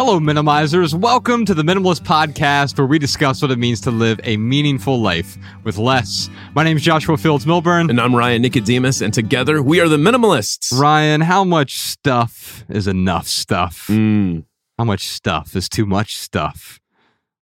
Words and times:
Hello, 0.00 0.20
minimizers. 0.20 0.94
Welcome 0.94 1.44
to 1.46 1.54
the 1.54 1.64
Minimalist 1.64 2.02
Podcast, 2.02 2.78
where 2.78 2.86
we 2.86 3.00
discuss 3.00 3.42
what 3.42 3.50
it 3.50 3.58
means 3.58 3.80
to 3.80 3.90
live 3.90 4.20
a 4.22 4.36
meaningful 4.36 5.00
life 5.00 5.36
with 5.64 5.76
less. 5.76 6.30
My 6.54 6.62
name 6.62 6.76
is 6.76 6.84
Joshua 6.84 7.16
Fields 7.16 7.46
Millburn. 7.46 7.90
And 7.90 8.00
I'm 8.00 8.14
Ryan 8.14 8.42
Nicodemus, 8.42 9.00
and 9.00 9.12
together 9.12 9.60
we 9.60 9.80
are 9.80 9.88
the 9.88 9.96
Minimalists. 9.96 10.78
Ryan, 10.78 11.22
how 11.22 11.42
much 11.42 11.80
stuff 11.80 12.64
is 12.68 12.86
enough 12.86 13.26
stuff? 13.26 13.88
Mm. 13.88 14.44
How 14.78 14.84
much 14.84 15.08
stuff 15.08 15.56
is 15.56 15.68
too 15.68 15.84
much 15.84 16.16
stuff? 16.16 16.78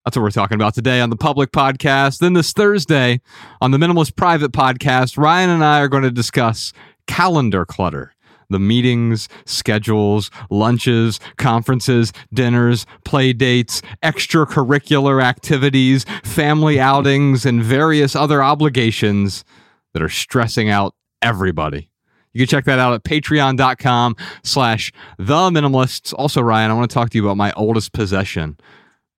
That's 0.06 0.16
what 0.16 0.22
we're 0.22 0.30
talking 0.30 0.54
about 0.54 0.72
today 0.72 1.02
on 1.02 1.10
the 1.10 1.16
public 1.16 1.52
podcast. 1.52 2.20
Then 2.20 2.32
this 2.32 2.54
Thursday 2.54 3.20
on 3.60 3.70
the 3.70 3.76
Minimalist 3.76 4.16
Private 4.16 4.52
Podcast, 4.52 5.18
Ryan 5.18 5.50
and 5.50 5.62
I 5.62 5.80
are 5.80 5.88
going 5.88 6.04
to 6.04 6.10
discuss 6.10 6.72
calendar 7.06 7.66
clutter 7.66 8.14
the 8.50 8.58
meetings, 8.58 9.28
schedules, 9.44 10.30
lunches, 10.50 11.20
conferences, 11.36 12.12
dinners, 12.32 12.86
play 13.04 13.32
dates, 13.32 13.82
extracurricular 14.02 15.22
activities, 15.22 16.04
family 16.24 16.78
outings, 16.78 17.44
and 17.46 17.62
various 17.62 18.14
other 18.14 18.42
obligations 18.42 19.44
that 19.92 20.02
are 20.02 20.08
stressing 20.08 20.68
out 20.68 20.94
everybody. 21.22 21.88
You 22.32 22.40
can 22.40 22.48
check 22.48 22.64
that 22.66 22.78
out 22.78 22.92
at 22.92 23.02
patreon.com 23.04 24.14
slash 24.44 24.92
the 25.16 25.50
minimalists. 25.50 26.12
Also, 26.18 26.42
Ryan, 26.42 26.70
I 26.70 26.74
want 26.74 26.90
to 26.90 26.94
talk 26.94 27.08
to 27.10 27.18
you 27.18 27.24
about 27.24 27.38
my 27.38 27.50
oldest 27.52 27.92
possession, 27.92 28.58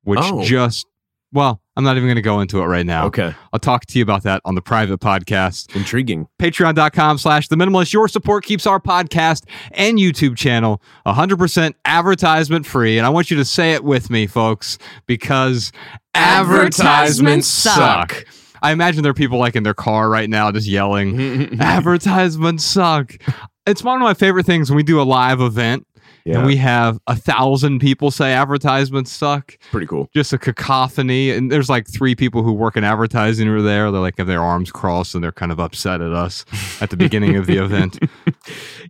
which 0.05 0.21
Oh. 0.23 0.45
just, 0.45 0.87
well, 1.33 1.61
I'm 1.79 1.85
not 1.85 1.97
even 1.97 2.09
going 2.09 2.17
to 2.17 2.23
go 2.23 2.41
into 2.41 2.61
it 2.61 2.65
right 2.65 2.85
now. 2.85 3.07
Okay. 3.07 3.33
I'll 3.53 3.61
talk 3.61 3.87
to 3.87 3.99
you 4.01 4.03
about 4.03 4.25
that 4.25 4.43
on 4.45 4.57
the 4.57 4.61
private 4.61 4.99
podcast. 4.99 5.77
Intriguing. 5.77 6.27
patreon.com 6.41 7.19
slash 7.19 7.47
the 7.47 7.55
minimalist. 7.55 7.93
Your 7.93 8.09
support 8.09 8.45
keeps 8.45 8.67
our 8.67 8.81
podcast 8.81 9.45
and 9.71 9.97
youtube 9.97 10.37
channel 10.37 10.83
100% 11.07 11.75
advertisement 11.85 12.67
free. 12.67 12.99
And 12.99 13.07
i 13.07 13.11
want 13.11 13.31
you 13.31 13.37
to 13.37 13.45
say 13.45 13.75
it 13.75 13.85
with 13.85 14.11
me 14.11 14.27
folks 14.27 14.77
because 15.07 15.71
advertisements 16.17 17.47
suck. 17.47 18.25
I 18.61 18.73
imagine 18.73 19.05
there 19.05 19.11
are 19.11 19.15
people 19.15 19.39
like 19.39 19.55
in 19.55 19.63
their 19.63 19.73
car 19.73 20.11
right 20.11 20.29
now 20.29 20.51
just 20.51 20.67
yelling 20.67 21.59
advertisements 21.61 22.65
suck. 22.65 23.15
It's 23.67 23.85
one 23.85 23.97
of 23.97 24.03
my 24.03 24.15
favorite 24.15 24.47
things 24.47 24.69
when 24.69 24.77
we 24.79 24.83
do 24.83 25.01
a 25.01 25.05
live 25.05 25.41
event 25.41 25.87
Yeah. 26.29 26.39
and 26.39 26.47
we 26.47 26.57
have 26.57 26.99
a 27.07 27.17
thousand 27.17 27.79
people 27.81 28.11
say 28.11 28.33
advertisements 28.33 29.11
suck 29.11 29.57
Pretty 29.71 29.87
cool. 29.87 30.09
just 30.15 30.33
a 30.33 30.39
cacophony. 30.39 31.31
And 31.31 31.51
there's 31.51 31.69
like 31.71 31.89
three 31.89 32.15
people 32.15 32.43
who 32.43 32.53
work 32.53 32.77
in 32.77 32.85
advertising 32.85 33.47
who 33.47 33.57
are 33.57 33.63
there. 33.63 33.91
They're 33.91 34.01
like 34.01 34.19
have 34.19 34.27
their 34.27 34.43
arms 34.43 34.71
crossed 34.71 35.15
and 35.15 35.25
they're 35.25 35.33
kind 35.33 35.51
of 35.53 35.59
upset 35.59 36.01
at 36.01 36.13
us 36.13 36.45
at 36.83 36.91
the 36.91 36.97
beginning 36.97 37.37
of 37.37 37.47
the 37.47 37.57
event. 37.57 37.99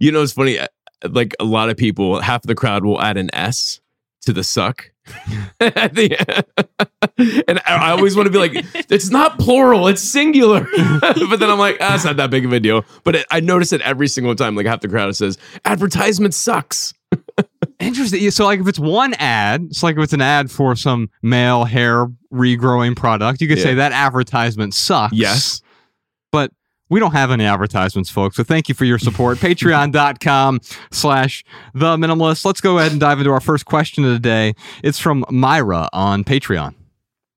You 0.00 0.12
know, 0.12 0.22
it's 0.22 0.32
funny. 0.32 0.58
uh, 0.58 0.66
Like 1.08 1.34
a 1.40 1.44
lot 1.44 1.70
of 1.70 1.76
people, 1.76 2.20
half 2.20 2.42
of 2.44 2.48
the 2.48 2.54
crowd 2.54 2.84
will 2.84 3.00
add 3.00 3.16
an 3.16 3.30
S 3.34 3.80
to 4.22 4.32
the 4.32 4.44
suck. 4.44 4.90
The 5.58 6.54
and 7.48 7.58
I 7.66 7.88
I 7.88 7.90
always 7.92 8.14
want 8.16 8.26
to 8.26 8.30
be 8.30 8.38
like, 8.38 8.52
it's 8.90 9.10
not 9.10 9.38
plural, 9.38 9.88
it's 9.88 10.02
singular. 10.02 10.66
but 11.00 11.36
then 11.40 11.50
I'm 11.50 11.58
like, 11.58 11.78
ah, 11.80 11.94
it's 11.94 12.04
not 12.04 12.16
that 12.18 12.30
big 12.30 12.44
of 12.44 12.52
a 12.52 12.60
deal. 12.60 12.84
But 13.04 13.16
it, 13.16 13.26
I 13.30 13.40
notice 13.40 13.72
it 13.72 13.80
every 13.82 14.08
single 14.08 14.34
time. 14.34 14.54
Like 14.54 14.66
half 14.66 14.80
the 14.80 14.88
crowd 14.88 15.14
says, 15.16 15.38
advertisement 15.64 16.34
sucks. 16.34 16.94
Interesting. 17.80 18.30
So 18.30 18.44
like 18.44 18.60
if 18.60 18.66
it's 18.66 18.78
one 18.78 19.14
ad, 19.14 19.62
it's 19.70 19.82
like 19.82 19.96
if 19.96 20.02
it's 20.02 20.12
an 20.12 20.20
ad 20.20 20.50
for 20.50 20.74
some 20.74 21.10
male 21.22 21.64
hair 21.64 22.06
regrowing 22.32 22.96
product, 22.96 23.40
you 23.40 23.48
could 23.48 23.60
say 23.60 23.74
that 23.74 23.92
advertisement 23.92 24.74
sucks. 24.74 25.14
Yes. 25.14 25.62
But 26.32 26.50
we 26.90 26.98
don't 27.00 27.12
have 27.12 27.30
any 27.30 27.44
advertisements, 27.44 28.10
folks. 28.10 28.36
So 28.36 28.42
thank 28.42 28.68
you 28.68 28.74
for 28.74 28.84
your 28.84 28.98
support. 28.98 29.38
Patreon.com 29.92 30.60
slash 30.90 31.44
the 31.74 31.96
minimalist. 31.96 32.44
Let's 32.44 32.60
go 32.60 32.78
ahead 32.78 32.90
and 32.92 33.00
dive 33.00 33.18
into 33.18 33.30
our 33.30 33.40
first 33.40 33.64
question 33.66 34.04
of 34.04 34.10
the 34.10 34.18
day. 34.18 34.54
It's 34.82 34.98
from 34.98 35.24
Myra 35.30 35.88
on 35.92 36.24
Patreon. 36.24 36.74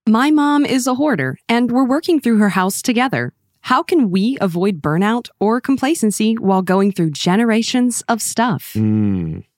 My 0.10 0.32
mom 0.32 0.66
is 0.66 0.88
a 0.88 0.96
hoarder, 0.96 1.38
and 1.48 1.72
we're 1.72 1.86
working 1.86 2.20
through 2.20 2.40
her 2.40 2.50
house 2.50 2.82
together. 2.82 3.34
How 3.62 3.84
can 3.84 4.10
we 4.10 4.38
avoid 4.42 4.82
burnout 4.82 5.30
or 5.40 5.62
complacency 5.62 6.34
while 6.34 6.64
going 6.64 6.92
through 6.92 7.12
generations 7.12 8.02
of 8.08 8.20
stuff? 8.22 8.74
Mm, 8.76 9.44
So 9.44 9.51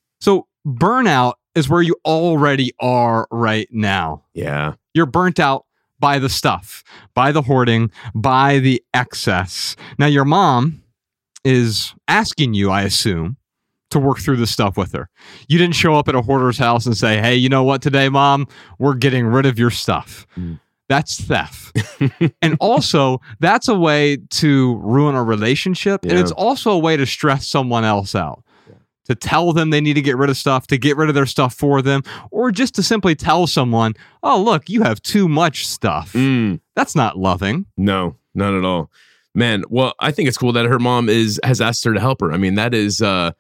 burnout 0.66 1.34
is 1.56 1.69
where 1.69 1.81
you 1.81 1.96
already 2.06 2.72
are 2.79 3.28
right 3.31 3.68
now. 3.72 4.24
yeah. 4.34 4.74
You're 4.94 5.07
burnt 5.07 5.40
out 5.40 5.66
by 6.00 6.19
the 6.19 6.29
stuff, 6.29 6.84
by 7.16 7.31
the 7.31 7.41
hoarding, 7.41 7.90
by 8.13 8.59
the 8.59 8.84
excess. 8.94 9.75
Now, 9.97 10.06
your 10.06 10.25
mom 10.25 10.84
is 11.44 11.96
asking 12.07 12.53
you, 12.53 12.69
I 12.69 12.84
assume, 12.84 13.38
to 13.90 14.00
work 14.00 14.19
through 14.19 14.38
the 14.38 14.47
stuff 14.47 14.75
with 14.75 14.91
her. 14.91 15.09
You 15.47 15.57
didn't 15.57 15.75
show 15.75 15.96
up 15.96 16.07
at 16.09 16.16
a 16.16 16.22
hoarder's 16.22 16.57
house 16.57 16.85
and 16.85 16.97
say, 16.97 17.22
hey, 17.22 17.35
you 17.35 17.50
know 17.50 17.63
what, 17.63 17.81
today, 17.81 18.09
mom, 18.09 18.47
we're 18.80 18.95
getting 18.95 19.25
rid 19.25 19.45
of 19.45 19.57
your 19.57 19.69
stuff. 19.69 20.28
Mm. 20.38 20.59
That's 20.90 21.19
theft. 21.22 21.75
and 22.41 22.57
also, 22.59 23.22
that's 23.40 23.68
a 23.68 23.75
way 23.75 24.18
to 24.31 24.75
ruin 24.78 25.16
a 25.16 25.24
relationship. 25.24 26.03
And 26.03 26.19
it's 26.19 26.31
also 26.31 26.72
a 26.72 26.78
way 26.78 26.97
to 26.97 27.06
stress 27.06 27.47
someone 27.47 27.84
else 27.85 28.13
out. 28.13 28.44
To 29.06 29.16
tell 29.16 29.52
them 29.52 29.69
they 29.69 29.81
need 29.81 29.96
to 29.96 30.02
get 30.02 30.16
rid 30.16 30.30
of 30.30 30.38
stuff, 30.38 30.66
to 30.68 30.78
get 30.78 30.96
rid 30.96 31.09
of 31.09 31.16
their 31.16 31.25
stuff 31.25 31.53
for 31.53 31.81
them, 31.81 32.03
or 32.31 32.52
just 32.52 32.74
to 32.75 32.84
simply 32.84 33.16
tell 33.16 33.47
someone, 33.47 33.96
oh, 34.24 34.41
look, 34.41 34.69
you 34.69 34.81
have 34.84 35.02
too 35.02 35.28
much 35.28 35.68
stuff. 35.68 36.14
Mm. 36.14 36.62
That's 36.75 36.96
not 36.96 37.18
loving. 37.18 37.66
No, 37.75 38.16
not 38.34 38.53
at 38.53 38.63
all. 38.63 38.90
Man, 39.36 39.63
well, 39.69 39.94
I 40.00 40.12
think 40.12 40.30
it's 40.30 40.38
cool 40.38 40.53
that 40.53 40.66
her 40.68 40.80
mom 40.80 41.09
is 41.09 41.40
has 41.44 41.59
asked 41.59 41.84
her 41.84 41.94
to 41.94 42.00
help 42.00 42.22
her. 42.22 42.31
I 42.31 42.38
mean, 42.38 42.56
that 42.56 42.74
is 42.74 43.02
uh 43.02 43.31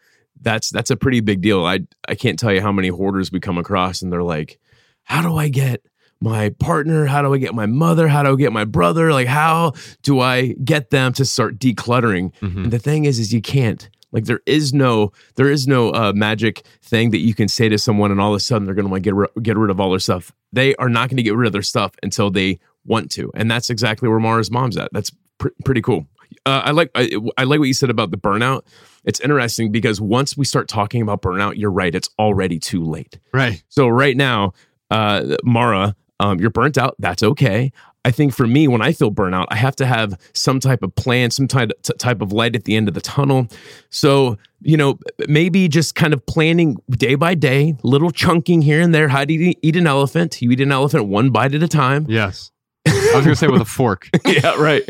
that's 0.41 0.69
that's 0.69 0.89
a 0.89 0.97
pretty 0.97 1.21
big 1.21 1.39
deal. 1.41 1.63
I 1.65 1.81
I 2.09 2.15
can't 2.15 2.37
tell 2.37 2.51
you 2.51 2.59
how 2.61 2.71
many 2.73 2.89
hoarders 2.89 3.31
we 3.31 3.39
come 3.39 3.57
across 3.57 4.01
and 4.01 4.11
they're 4.11 4.23
like, 4.23 4.59
"How 5.03 5.21
do 5.21 5.37
I 5.37 5.47
get 5.47 5.85
my 6.19 6.49
partner? 6.59 7.05
How 7.05 7.21
do 7.21 7.33
I 7.33 7.37
get 7.37 7.53
my 7.53 7.67
mother? 7.67 8.07
How 8.09 8.23
do 8.23 8.33
I 8.33 8.35
get 8.35 8.51
my 8.51 8.65
brother? 8.65 9.13
Like 9.13 9.27
how 9.27 9.73
do 10.01 10.19
I 10.19 10.55
get 10.63 10.89
them 10.89 11.13
to 11.13 11.23
start 11.25 11.57
decluttering?" 11.59 12.33
Mhm. 12.41 12.63
And 12.65 12.71
the 12.71 12.79
thing 12.79 13.05
is 13.05 13.19
is 13.19 13.31
you 13.31 13.41
can't. 13.41 13.87
Like 14.13 14.25
there 14.25 14.41
is 14.45 14.73
no 14.73 15.11
there 15.35 15.49
is 15.49 15.67
no 15.67 15.89
uh, 15.91 16.13
magic 16.15 16.63
thing 16.81 17.09
that 17.11 17.19
you 17.19 17.33
can 17.33 17.47
say 17.47 17.67
to 17.67 17.77
someone 17.77 18.11
and 18.11 18.21
all 18.21 18.31
of 18.31 18.37
a 18.37 18.39
sudden 18.39 18.65
they're 18.65 18.75
going 18.75 18.85
to 18.85 18.91
want 18.91 19.03
to 19.03 19.09
get 19.09 19.15
ri- 19.15 19.41
get 19.41 19.57
rid 19.57 19.71
of 19.71 19.79
all 19.79 19.89
their 19.89 19.99
stuff. 19.99 20.31
They 20.53 20.75
are 20.75 20.89
not 20.89 21.09
going 21.09 21.17
to 21.17 21.23
get 21.23 21.35
rid 21.35 21.47
of 21.47 21.53
their 21.53 21.63
stuff 21.63 21.93
until 22.03 22.29
they 22.29 22.59
want 22.85 23.11
to, 23.11 23.31
and 23.33 23.49
that's 23.49 23.69
exactly 23.69 24.07
where 24.07 24.19
Mara's 24.19 24.51
mom's 24.51 24.77
at. 24.77 24.89
That's 24.93 25.11
pr- 25.39 25.49
pretty 25.65 25.81
cool. 25.81 26.07
Uh, 26.45 26.61
I 26.65 26.71
like 26.71 26.91
I, 26.95 27.09
I 27.37 27.43
like 27.43 27.59
what 27.59 27.67
you 27.67 27.73
said 27.73 27.89
about 27.89 28.11
the 28.11 28.17
burnout. 28.17 28.63
It's 29.03 29.19
interesting 29.19 29.71
because 29.71 29.99
once 29.99 30.37
we 30.37 30.45
start 30.45 30.67
talking 30.67 31.01
about 31.01 31.21
burnout, 31.21 31.57
you're 31.57 31.71
right. 31.71 31.93
It's 31.93 32.09
already 32.19 32.59
too 32.59 32.83
late. 32.83 33.19
Right. 33.33 33.63
So 33.67 33.87
right 33.87 34.15
now, 34.15 34.53
uh, 34.89 35.35
Mara, 35.43 35.95
um, 36.19 36.39
you're 36.39 36.49
burnt 36.49 36.77
out. 36.77 36.95
That's 36.99 37.23
okay. 37.23 37.71
I 38.05 38.11
think 38.11 38.33
for 38.33 38.45
me, 38.45 38.67
when 38.67 38.81
I 38.81 38.91
feel 38.91 39.11
burnout, 39.11 39.45
I 39.49 39.55
have 39.55 39.75
to 39.77 39.85
have 39.85 40.19
some 40.33 40.59
type 40.59 40.83
of 40.83 40.93
plan, 40.95 41.31
some 41.31 41.47
type 41.47 41.71
type 41.97 42.21
of 42.21 42.31
light 42.33 42.55
at 42.55 42.65
the 42.65 42.75
end 42.75 42.87
of 42.87 42.93
the 42.93 43.01
tunnel. 43.01 43.47
So 43.89 44.37
you 44.65 44.77
know, 44.77 44.97
maybe 45.27 45.67
just 45.67 45.95
kind 45.95 46.13
of 46.13 46.25
planning 46.25 46.77
day 46.91 47.15
by 47.15 47.35
day, 47.35 47.75
little 47.83 48.11
chunking 48.11 48.61
here 48.61 48.79
and 48.81 48.93
there. 48.95 49.09
How 49.09 49.25
do 49.25 49.33
you 49.33 49.53
eat 49.61 49.75
an 49.75 49.87
elephant? 49.87 50.41
You 50.41 50.51
eat 50.51 50.61
an 50.61 50.71
elephant 50.71 51.07
one 51.07 51.31
bite 51.31 51.53
at 51.53 51.61
a 51.63 51.67
time. 51.67 52.05
Yes. 52.09 52.49
I 52.85 52.91
was 53.15 53.25
going 53.25 53.27
to 53.27 53.35
say 53.35 53.47
with 53.47 53.61
a 53.61 53.65
fork. 53.65 54.09
yeah, 54.25 54.55
right. 54.61 54.83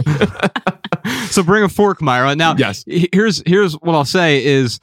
so 1.30 1.44
bring 1.44 1.64
a 1.64 1.70
fork, 1.70 2.02
Myra. 2.02 2.36
Now, 2.36 2.56
Yes. 2.58 2.84
here's 2.88 3.44
here's 3.46 3.74
what 3.76 3.94
I'll 3.96 4.06
say 4.06 4.44
is 4.44 4.80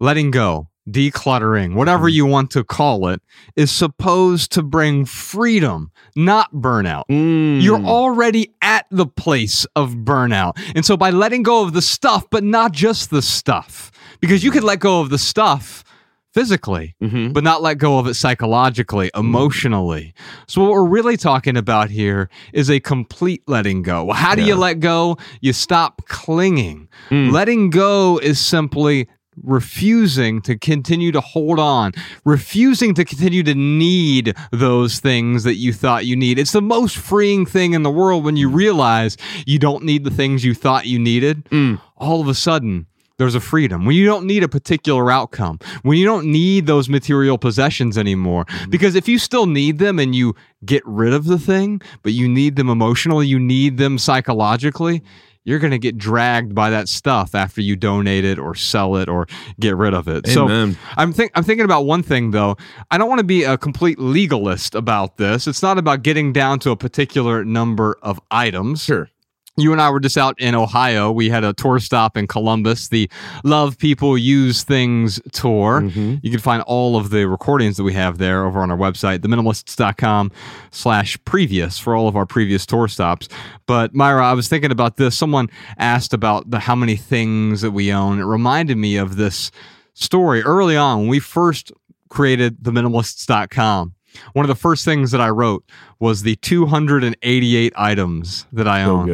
letting 0.00 0.30
go, 0.30 0.68
decluttering, 0.88 1.74
whatever 1.74 2.04
Mm-hmm. 2.08 2.14
you 2.16 2.26
want 2.26 2.50
to 2.52 2.64
call 2.64 3.08
it, 3.08 3.20
is 3.56 3.70
supposed 3.70 4.52
to 4.52 4.62
bring 4.62 5.04
freedom, 5.04 5.90
not 6.16 6.52
burnout. 6.52 7.04
Mm. 7.10 7.62
You're 7.62 7.80
already 7.84 8.52
at 8.62 8.86
the 8.90 9.06
place 9.06 9.66
of 9.76 9.90
burnout. 9.94 10.58
And 10.74 10.84
so 10.84 10.96
by 10.96 11.10
letting 11.10 11.42
go 11.42 11.62
of 11.62 11.72
the 11.72 11.82
stuff, 11.82 12.24
but 12.30 12.42
not 12.44 12.72
just 12.72 13.10
the 13.10 13.22
stuff, 13.22 13.90
because 14.20 14.42
you 14.42 14.50
could 14.50 14.64
let 14.64 14.80
go 14.80 15.00
of 15.00 15.10
the 15.10 15.18
stuff 15.18 15.84
physically, 16.32 16.94
Mhm. 17.02 17.32
but 17.32 17.42
not 17.42 17.60
let 17.60 17.78
go 17.78 17.98
of 17.98 18.06
it 18.06 18.14
psychologically, 18.14 19.10
emotionally. 19.16 20.14
So, 20.46 20.62
what 20.62 20.70
we're 20.70 20.84
really 20.86 21.16
talking 21.16 21.56
about 21.56 21.90
here 21.90 22.30
is 22.52 22.70
a 22.70 22.78
complete 22.78 23.42
letting 23.48 23.82
go. 23.82 24.04
Well, 24.04 24.16
how 24.16 24.36
do 24.36 24.42
you 24.42 24.54
let 24.54 24.78
go? 24.78 25.18
You 25.40 25.52
stop 25.52 26.02
clinging. 26.06 26.86
Mm. 27.10 27.32
Letting 27.32 27.70
go 27.70 28.18
is 28.22 28.38
simply 28.38 29.08
refusing 29.42 30.42
to 30.42 30.58
continue 30.58 31.12
to 31.12 31.20
hold 31.20 31.58
on, 31.58 31.92
refusing 32.24 32.94
to 32.94 33.04
continue 33.04 33.42
to 33.42 33.54
need 33.54 34.36
those 34.50 35.00
things 35.00 35.44
that 35.44 35.56
you 35.56 35.72
thought 35.72 36.06
you 36.06 36.16
need. 36.16 36.38
It's 36.38 36.52
the 36.52 36.62
most 36.62 36.96
freeing 36.96 37.46
thing 37.46 37.74
in 37.74 37.82
the 37.82 37.90
world 37.90 38.24
when 38.24 38.36
you 38.36 38.48
realize 38.48 39.16
you 39.46 39.58
don't 39.58 39.84
need 39.84 40.04
the 40.04 40.10
things 40.10 40.44
you 40.44 40.54
thought 40.54 40.86
you 40.86 40.98
needed. 40.98 41.44
Mm. 41.46 41.80
All 41.96 42.20
of 42.20 42.28
a 42.28 42.34
sudden, 42.34 42.86
there's 43.20 43.34
a 43.34 43.40
freedom. 43.40 43.84
When 43.84 43.94
you 43.96 44.06
don't 44.06 44.24
need 44.24 44.42
a 44.42 44.48
particular 44.48 45.10
outcome, 45.10 45.58
when 45.82 45.98
you 45.98 46.06
don't 46.06 46.24
need 46.26 46.64
those 46.64 46.88
material 46.88 47.36
possessions 47.36 47.98
anymore. 47.98 48.46
Because 48.70 48.94
if 48.94 49.08
you 49.08 49.18
still 49.18 49.44
need 49.44 49.78
them 49.78 49.98
and 49.98 50.14
you 50.14 50.34
get 50.64 50.82
rid 50.86 51.12
of 51.12 51.26
the 51.26 51.38
thing, 51.38 51.82
but 52.02 52.12
you 52.12 52.26
need 52.26 52.56
them 52.56 52.70
emotionally, 52.70 53.26
you 53.26 53.38
need 53.38 53.76
them 53.76 53.98
psychologically, 53.98 55.02
you're 55.44 55.58
going 55.58 55.70
to 55.70 55.78
get 55.78 55.96
dragged 55.96 56.54
by 56.54 56.70
that 56.70 56.88
stuff 56.88 57.34
after 57.34 57.60
you 57.60 57.76
donate 57.76 58.24
it 58.24 58.38
or 58.38 58.54
sell 58.54 58.96
it 58.96 59.08
or 59.08 59.26
get 59.58 59.76
rid 59.76 59.94
of 59.94 60.08
it. 60.08 60.28
Amen. 60.36 60.72
So 60.74 60.78
I'm 60.96 61.12
think 61.12 61.32
I'm 61.34 61.44
thinking 61.44 61.64
about 61.64 61.86
one 61.86 62.02
thing 62.02 62.30
though. 62.30 62.56
I 62.90 62.98
don't 62.98 63.08
want 63.08 63.20
to 63.20 63.24
be 63.24 63.44
a 63.44 63.56
complete 63.56 63.98
legalist 63.98 64.74
about 64.74 65.16
this. 65.16 65.46
It's 65.46 65.62
not 65.62 65.78
about 65.78 66.02
getting 66.02 66.32
down 66.32 66.58
to 66.60 66.70
a 66.70 66.76
particular 66.76 67.44
number 67.44 67.98
of 68.02 68.20
items. 68.30 68.84
Sure. 68.84 69.08
You 69.56 69.72
and 69.72 69.80
I 69.82 69.90
were 69.90 70.00
just 70.00 70.16
out 70.16 70.40
in 70.40 70.54
Ohio. 70.54 71.10
We 71.12 71.28
had 71.28 71.44
a 71.44 71.52
tour 71.52 71.80
stop 71.80 72.16
in 72.16 72.26
Columbus, 72.26 72.88
the 72.88 73.10
Love 73.44 73.76
People 73.76 74.16
Use 74.16 74.62
Things 74.62 75.20
tour. 75.32 75.82
Mhm. 75.82 76.20
You 76.22 76.30
can 76.30 76.40
find 76.40 76.62
all 76.62 76.96
of 76.96 77.10
the 77.10 77.26
recordings 77.28 77.76
that 77.76 77.82
we 77.82 77.92
have 77.92 78.18
there 78.18 78.46
over 78.46 78.60
on 78.60 78.70
our 78.70 78.76
website, 78.76 79.18
theminimalists.com 79.18 80.30
slash 80.70 81.18
previous 81.24 81.78
for 81.78 81.94
all 81.94 82.08
of 82.08 82.16
our 82.16 82.24
previous 82.26 82.64
tour 82.64 82.88
stops. 82.88 83.28
But 83.66 83.94
Myra, 83.94 84.24
I 84.24 84.32
was 84.32 84.48
thinking 84.48 84.70
about 84.70 84.96
this. 84.96 85.16
Someone 85.16 85.48
asked 85.76 86.14
about 86.14 86.50
the 86.50 86.60
how 86.60 86.74
many 86.76 86.96
things 86.96 87.60
that 87.60 87.72
we 87.72 87.92
own. 87.92 88.18
It 88.20 88.24
reminded 88.24 88.78
me 88.78 88.96
of 88.96 89.16
this 89.16 89.50
story 89.94 90.42
early 90.42 90.76
on 90.76 91.00
when 91.00 91.08
we 91.08 91.18
first 91.18 91.72
created 92.08 92.62
theminimalists.com. 92.62 93.94
One 94.32 94.44
of 94.44 94.48
the 94.48 94.54
first 94.54 94.84
things 94.84 95.10
that 95.10 95.20
I 95.20 95.28
wrote 95.30 95.64
was 95.98 96.22
the 96.22 96.36
288 96.36 97.72
items 97.76 98.46
that 98.52 98.68
I 98.68 98.84
So 98.84 98.90
own 98.96 99.06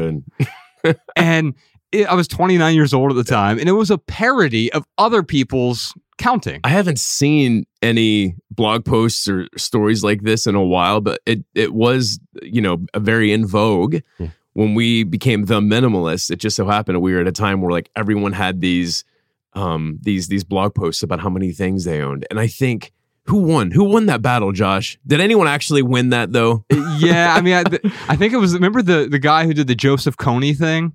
good. 0.82 0.96
and 1.16 1.54
it, 1.92 2.06
I 2.06 2.14
was 2.14 2.28
29 2.28 2.74
years 2.74 2.92
old 2.92 3.10
at 3.10 3.16
the 3.16 3.24
time, 3.24 3.58
and 3.58 3.68
it 3.68 3.72
was 3.72 3.90
a 3.90 3.98
parody 3.98 4.72
of 4.72 4.84
other 4.98 5.22
people's 5.22 5.94
counting. 6.18 6.60
I 6.64 6.68
haven't 6.70 6.98
seen 6.98 7.66
any 7.82 8.34
blog 8.50 8.84
posts 8.84 9.28
or 9.28 9.46
stories 9.56 10.02
like 10.02 10.22
this 10.22 10.46
in 10.46 10.54
a 10.54 10.64
while, 10.64 11.00
but 11.00 11.20
it 11.26 11.44
it 11.54 11.74
was 11.74 12.18
you 12.42 12.60
know 12.60 12.84
a 12.94 13.00
very 13.00 13.32
in 13.32 13.46
vogue 13.46 13.96
Yeah. 14.18 14.28
when 14.54 14.74
we 14.74 15.04
became 15.04 15.44
the 15.44 15.60
minimalists. 15.60 16.30
It 16.30 16.36
just 16.36 16.56
so 16.56 16.66
happened 16.66 17.00
we 17.02 17.12
were 17.14 17.20
at 17.20 17.28
a 17.28 17.32
time 17.32 17.60
where 17.60 17.70
like 17.70 17.90
everyone 17.94 18.32
had 18.32 18.60
these 18.60 19.04
um 19.52 19.98
these 20.02 20.28
these 20.28 20.44
blog 20.44 20.74
posts 20.74 21.02
about 21.02 21.20
how 21.20 21.30
many 21.30 21.52
things 21.52 21.84
they 21.84 22.00
owned, 22.02 22.26
and 22.30 22.40
I 22.40 22.46
think 22.46 22.92
who 23.26 23.38
won? 23.38 23.70
Who 23.70 23.84
won 23.84 24.06
that 24.06 24.22
battle, 24.22 24.52
Josh? 24.52 24.98
Did 25.06 25.20
anyone 25.20 25.46
actually 25.48 25.82
win 25.82 26.10
that 26.10 26.32
though? 26.32 26.64
yeah, 26.98 27.34
I 27.36 27.40
mean, 27.40 27.54
I, 27.54 27.62
th- 27.64 27.82
I 28.08 28.16
think 28.16 28.32
it 28.32 28.38
was. 28.38 28.54
Remember 28.54 28.82
the 28.82 29.08
the 29.10 29.18
guy 29.18 29.44
who 29.46 29.52
did 29.54 29.66
the 29.66 29.74
Joseph 29.74 30.16
Kony 30.16 30.56
thing? 30.56 30.92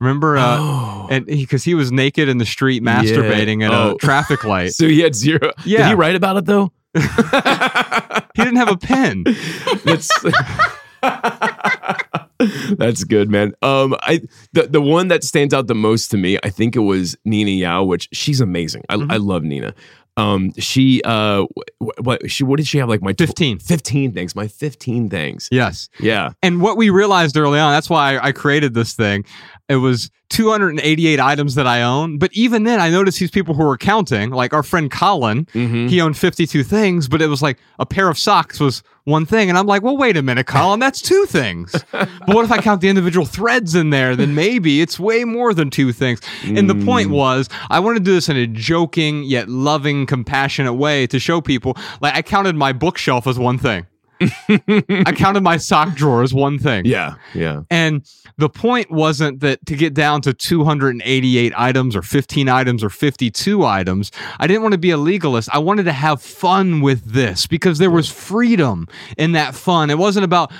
Remember, 0.00 0.36
uh, 0.36 0.56
oh. 0.60 1.08
and 1.10 1.24
because 1.24 1.64
he, 1.64 1.74
was 1.74 1.90
naked 1.92 2.28
in 2.28 2.38
the 2.38 2.44
street 2.44 2.82
masturbating 2.82 3.64
at 3.64 3.70
Oh. 3.72 3.92
a 3.94 3.98
traffic 3.98 4.44
light. 4.54 4.74
so 4.74 4.86
he 4.88 5.00
had 5.00 5.14
zero. 5.14 5.52
Yeah, 5.64 5.78
Did 5.78 5.88
he 5.88 5.94
write 5.94 6.14
about 6.16 6.36
it 6.36 6.44
though? 6.46 6.72
He 8.36 8.42
didn't 8.42 8.56
have 8.56 8.68
a 8.72 8.76
pen. 8.76 9.22
That's 9.84 10.10
That's 12.76 13.04
good, 13.04 13.30
man. 13.30 13.54
Um, 13.62 13.94
I 14.00 14.20
the 14.52 14.64
the 14.64 14.80
one 14.80 15.08
that 15.08 15.22
stands 15.24 15.54
out 15.54 15.66
the 15.68 15.74
most 15.74 16.10
to 16.10 16.16
me, 16.16 16.36
I 16.42 16.50
think 16.50 16.74
it 16.76 16.80
was 16.80 17.16
Nina 17.24 17.50
Yau, 17.52 17.84
which 17.84 18.08
she's 18.12 18.40
amazing. 18.40 18.82
I, 18.88 18.96
Mhm. 18.96 19.12
I 19.12 19.16
love 19.18 19.44
Nina. 19.44 19.74
Um, 20.16 20.52
she 20.58 21.02
uh, 21.04 21.44
wh- 21.80 22.00
what 22.00 22.30
she 22.30 22.44
what 22.44 22.56
did 22.58 22.66
she 22.68 22.78
have 22.78 22.88
like 22.88 23.02
my 23.02 23.12
tw- 23.12 23.18
15. 23.26 23.58
15 23.58 24.12
things, 24.12 24.36
my 24.36 24.46
fifteen 24.46 25.10
things. 25.10 25.48
Yes. 25.50 25.88
Yeah, 25.98 26.30
And 26.42 26.60
what 26.60 26.76
we 26.76 26.90
realized 26.90 27.36
early 27.36 27.58
on, 27.58 27.72
that's 27.72 27.90
why 27.90 28.18
I, 28.18 28.30
created 28.32 28.74
this 28.74 28.92
thing. 28.94 29.24
It 29.68 29.76
was 29.76 30.10
288 30.30 31.20
items 31.20 31.54
that 31.56 31.66
I 31.66 31.82
own. 31.82 32.18
But 32.18 32.30
even 32.32 32.62
then, 32.64 32.80
I 32.80 32.90
noticed 32.90 33.18
these 33.18 33.30
people 33.30 33.54
who 33.54 33.64
were 33.64 33.76
counting, 33.76 34.30
like 34.30 34.52
our 34.54 34.62
friend 34.62 34.90
Colin, 34.90 35.46
Mhm. 35.46 35.88
he 35.88 36.00
owned 36.00 36.16
52 36.16 36.62
things, 36.62 37.08
but 37.08 37.20
it 37.22 37.26
was 37.28 37.42
like 37.42 37.58
a 37.78 37.86
pair 37.86 38.08
of 38.08 38.18
socks 38.18 38.60
was 38.60 38.82
one 39.04 39.26
thing. 39.26 39.48
And 39.48 39.58
I'm 39.58 39.66
like, 39.66 39.82
well, 39.82 39.96
wait 39.96 40.16
a 40.16 40.22
minute, 40.22 40.46
Colin, 40.46 40.80
that's 40.80 41.00
two 41.00 41.26
things. 41.26 41.72
but 41.92 42.08
what 42.26 42.44
if 42.44 42.50
I 42.50 42.58
count 42.58 42.80
the 42.80 42.88
individual 42.88 43.26
threads 43.26 43.74
in 43.74 43.90
there? 43.90 44.16
Then 44.16 44.34
maybe 44.34 44.80
it's 44.80 44.98
way 44.98 45.24
more 45.24 45.54
than 45.54 45.70
two 45.70 45.92
things. 45.92 46.20
And 46.42 46.68
the 46.68 46.74
point 46.74 47.08
mm. 47.08 47.12
was, 47.12 47.48
I 47.70 47.80
wanted 47.80 48.00
to 48.00 48.04
do 48.04 48.14
this 48.14 48.28
in 48.28 48.36
a 48.36 48.46
joking 48.46 49.24
yet 49.24 49.48
loving, 49.48 50.06
compassionate 50.06 50.74
way 50.74 51.06
to 51.08 51.18
show 51.18 51.40
people. 51.40 51.76
Like, 52.00 52.14
I 52.14 52.22
counted 52.22 52.56
my 52.56 52.72
bookshelf 52.72 53.26
as 53.26 53.38
one 53.38 53.58
thing. 53.58 53.86
I 54.20 55.12
counted 55.16 55.42
my 55.42 55.56
sock 55.56 55.94
drawer 55.94 56.22
as 56.22 56.32
one 56.32 56.58
thing. 56.58 56.84
yeah, 56.84 57.14
yeah. 57.34 57.62
And 57.70 58.04
the 58.36 58.48
point 58.48 58.90
wasn't 58.90 59.40
that 59.40 59.64
to 59.66 59.76
get 59.76 59.94
down 59.94 60.20
to 60.22 60.32
288 60.32 61.52
items 61.56 61.96
or 61.96 62.02
15 62.02 62.48
items 62.48 62.84
or 62.84 62.90
52 62.90 63.64
items. 63.64 64.10
I 64.38 64.46
didn't 64.46 64.62
want 64.62 64.72
to 64.72 64.78
be 64.78 64.90
a 64.90 64.96
legalist. 64.96 65.48
I 65.52 65.58
wanted 65.58 65.84
to 65.84 65.92
have 65.92 66.22
fun 66.22 66.80
with 66.80 67.12
this 67.12 67.46
because 67.46 67.78
there 67.78 67.90
was 67.90 68.10
freedom 68.10 68.86
in 69.16 69.32
that 69.32 69.54
fun. 69.54 69.90
It 69.90 69.98
wasn't 69.98 70.24
about 70.24 70.52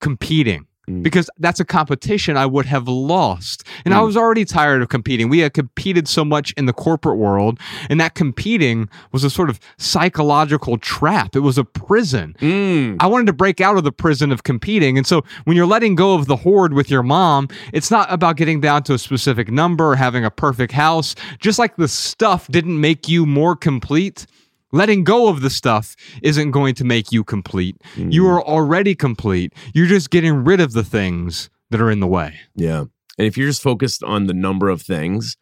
competing. 0.00 0.66
Mm. 0.88 1.02
Because 1.02 1.30
that's 1.38 1.60
a 1.60 1.64
competition 1.64 2.36
I 2.36 2.46
would 2.46 2.66
have 2.66 2.86
lost. 2.88 3.64
And 3.84 3.94
I 3.94 3.98
Mm. 4.00 4.06
was 4.06 4.16
already 4.16 4.44
tired 4.44 4.82
of 4.82 4.88
competing. 4.90 5.28
We 5.30 5.38
had 5.38 5.54
competed 5.54 6.06
so 6.08 6.24
much 6.24 6.52
in 6.58 6.66
the 6.66 6.72
corporate 6.74 7.16
world, 7.16 7.58
and 7.88 7.98
that 8.00 8.14
competing 8.14 8.88
was 9.12 9.24
a 9.24 9.30
sort 9.30 9.48
of 9.48 9.58
psychological 9.78 10.76
trap. 10.76 11.34
It 11.34 11.40
was 11.40 11.56
a 11.56 11.64
prison. 11.64 12.36
Mm. 12.40 12.96
I 13.00 13.06
wanted 13.06 13.26
to 13.28 13.32
break 13.32 13.60
out 13.60 13.76
of 13.78 13.84
the 13.84 13.92
prison 13.92 14.30
of 14.32 14.42
competing. 14.42 14.98
And 14.98 15.06
so 15.06 15.22
when 15.44 15.56
you're 15.56 15.66
letting 15.66 15.94
go 15.94 16.14
of 16.14 16.26
the 16.26 16.36
hoard 16.36 16.74
with 16.74 16.90
your 16.90 17.02
mom, 17.02 17.48
it's 17.72 17.90
not 17.90 18.12
about 18.12 18.36
getting 18.36 18.60
down 18.60 18.82
to 18.84 18.94
a 18.94 18.98
specific 18.98 19.50
number 19.50 19.92
or 19.92 19.96
having 19.96 20.24
a 20.24 20.30
perfect 20.30 20.72
house. 20.72 21.14
Just 21.40 21.58
like 21.58 21.76
the 21.76 21.88
stuff 21.88 22.46
didn't 22.48 22.78
make 22.80 23.08
you 23.08 23.24
more 23.24 23.56
complete, 23.56 24.26
letting 24.74 25.04
go 25.04 25.28
of 25.28 25.40
the 25.40 25.50
stuff 25.50 25.96
isn't 26.22 26.50
going 26.50 26.74
to 26.74 26.84
make 26.84 27.12
you 27.12 27.22
complete. 27.22 27.80
You 27.96 28.24
mm. 28.24 28.28
are 28.28 28.42
already 28.42 28.94
complete. 28.94 29.52
You're 29.72 29.86
just 29.86 30.10
getting 30.10 30.44
rid 30.44 30.60
of 30.60 30.72
the 30.72 30.84
things 30.84 31.48
that 31.70 31.80
are 31.80 31.90
in 31.90 32.00
the 32.00 32.06
way. 32.06 32.40
Yeah. 32.56 32.80
And 33.16 33.26
if 33.26 33.38
you're 33.38 33.48
just 33.48 33.62
focused 33.62 34.02
on 34.02 34.26
the 34.26 34.34
number 34.34 34.68
of 34.68 34.82
things, 34.82 35.36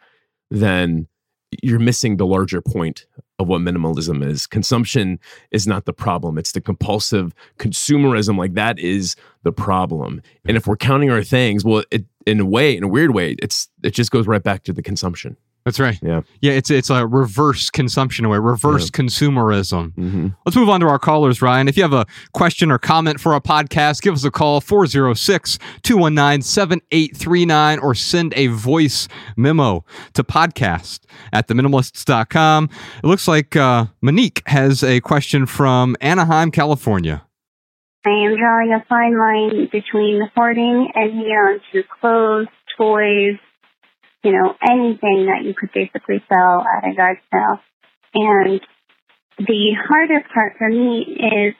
then 0.50 1.08
you're 1.62 1.78
missing 1.78 2.16
the 2.16 2.26
larger 2.26 2.60
point 2.60 3.06
of 3.38 3.48
what 3.48 3.60
minimalism 3.60 4.24
is. 4.24 4.46
Consumption 4.46 5.18
is 5.50 5.66
not 5.66 5.86
the 5.86 5.92
problem. 5.92 6.38
It's 6.38 6.52
the 6.52 6.60
compulsive 6.60 7.34
consumerism. 7.58 8.38
Like 8.38 8.54
that 8.54 8.78
is 8.78 9.16
the 9.42 9.52
problem. 9.52 10.22
And 10.44 10.56
if 10.56 10.66
we're 10.66 10.76
counting 10.76 11.10
our 11.10 11.22
things, 11.22 11.64
well, 11.64 11.84
it, 11.90 12.04
in 12.26 12.40
a 12.40 12.46
way, 12.46 12.76
in 12.76 12.84
a 12.84 12.88
weird 12.88 13.14
way, 13.14 13.36
it's 13.42 13.68
it 13.82 13.90
just 13.90 14.10
goes 14.10 14.26
right 14.26 14.42
back 14.42 14.62
to 14.64 14.72
the 14.72 14.82
consumption. 14.82 15.36
That's 15.64 15.78
right. 15.78 15.98
Yeah. 16.02 16.22
Yeah, 16.40 16.52
it's 16.52 16.70
it's 16.70 16.90
a 16.90 17.06
reverse 17.06 17.70
consumption 17.70 18.28
way, 18.28 18.38
reverse 18.38 18.90
consumerism. 18.90 19.92
Mm-hmm. 19.94 20.28
Let's 20.44 20.56
move 20.56 20.68
on 20.68 20.80
to 20.80 20.86
our 20.86 20.98
callers, 20.98 21.40
Ryan. 21.40 21.68
If 21.68 21.76
you 21.76 21.84
have 21.84 21.92
a 21.92 22.04
question 22.32 22.72
or 22.72 22.78
comment 22.78 23.20
for 23.20 23.32
our 23.32 23.40
podcast, 23.40 24.02
give 24.02 24.14
us 24.14 24.24
a 24.24 24.30
call 24.30 24.60
406 24.60 25.58
219 25.82 26.42
7839 26.42 27.78
or 27.78 27.94
send 27.94 28.34
a 28.34 28.48
voice 28.48 29.06
memo 29.36 29.84
to 30.14 30.24
podcast 30.24 31.00
at 31.32 31.46
theminimalists.com. 31.46 32.68
It 33.02 33.06
looks 33.06 33.28
like 33.28 33.54
uh, 33.54 33.86
Monique 34.00 34.42
has 34.46 34.82
a 34.82 35.00
question 35.00 35.46
from 35.46 35.96
Anaheim, 36.00 36.50
California. 36.50 37.24
I 38.04 38.10
am 38.10 38.36
drawing 38.36 38.72
a 38.72 38.84
fine 38.88 39.16
line 39.16 39.68
between 39.70 40.28
hoarding 40.34 40.90
and 40.96 41.12
hanging 41.12 41.30
on 41.30 41.60
to 41.72 41.82
clothes, 42.00 42.48
toys, 42.76 43.38
you 44.22 44.32
know, 44.32 44.54
anything 44.62 45.26
that 45.26 45.44
you 45.44 45.54
could 45.54 45.70
basically 45.74 46.22
sell 46.28 46.64
at 46.64 46.90
a 46.90 46.94
yard 46.94 47.18
sale. 47.32 47.58
And 48.14 48.60
the 49.38 49.76
hardest 49.88 50.32
part 50.32 50.54
for 50.58 50.68
me 50.68 51.18
is 51.18 51.54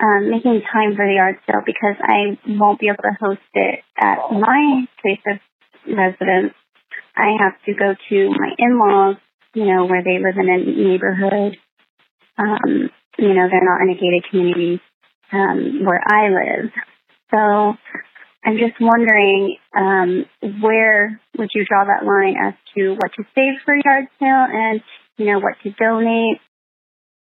um, 0.00 0.30
making 0.30 0.62
time 0.72 0.94
for 0.94 1.06
the 1.06 1.14
yard 1.14 1.36
sale 1.46 1.62
because 1.64 1.96
I 2.00 2.38
won't 2.46 2.78
be 2.78 2.88
able 2.88 3.02
to 3.02 3.16
host 3.18 3.40
it 3.54 3.80
at 3.98 4.18
my 4.30 4.86
place 5.02 5.20
of 5.26 5.38
residence. 5.86 6.54
I 7.16 7.32
have 7.40 7.54
to 7.64 7.72
go 7.72 7.94
to 8.10 8.30
my 8.30 8.50
in-laws, 8.58 9.16
you 9.54 9.64
know, 9.64 9.86
where 9.86 10.04
they 10.04 10.18
live 10.18 10.36
in 10.36 10.48
a 10.48 10.58
neighborhood. 10.58 11.56
Um, 12.38 12.90
you 13.18 13.32
know, 13.32 13.48
they're 13.48 13.64
not 13.64 13.80
in 13.82 13.90
a 13.90 13.94
gated 13.94 14.28
community 14.30 14.80
um, 15.32 15.84
where 15.84 16.02
I 16.06 16.28
live. 16.28 16.70
So 17.30 17.74
I'm 18.46 18.58
just 18.58 18.80
wondering 18.80 19.56
um, 19.76 20.24
where 20.62 21.20
would 21.36 21.50
you 21.52 21.64
draw 21.64 21.84
that 21.84 22.06
line 22.06 22.36
as 22.40 22.54
to 22.76 22.92
what 22.92 23.12
to 23.16 23.24
save 23.34 23.54
for 23.64 23.74
yard 23.74 24.06
sale 24.20 24.46
and 24.48 24.80
you 25.16 25.26
know 25.26 25.38
what 25.38 25.54
to 25.62 25.70
donate. 25.70 26.38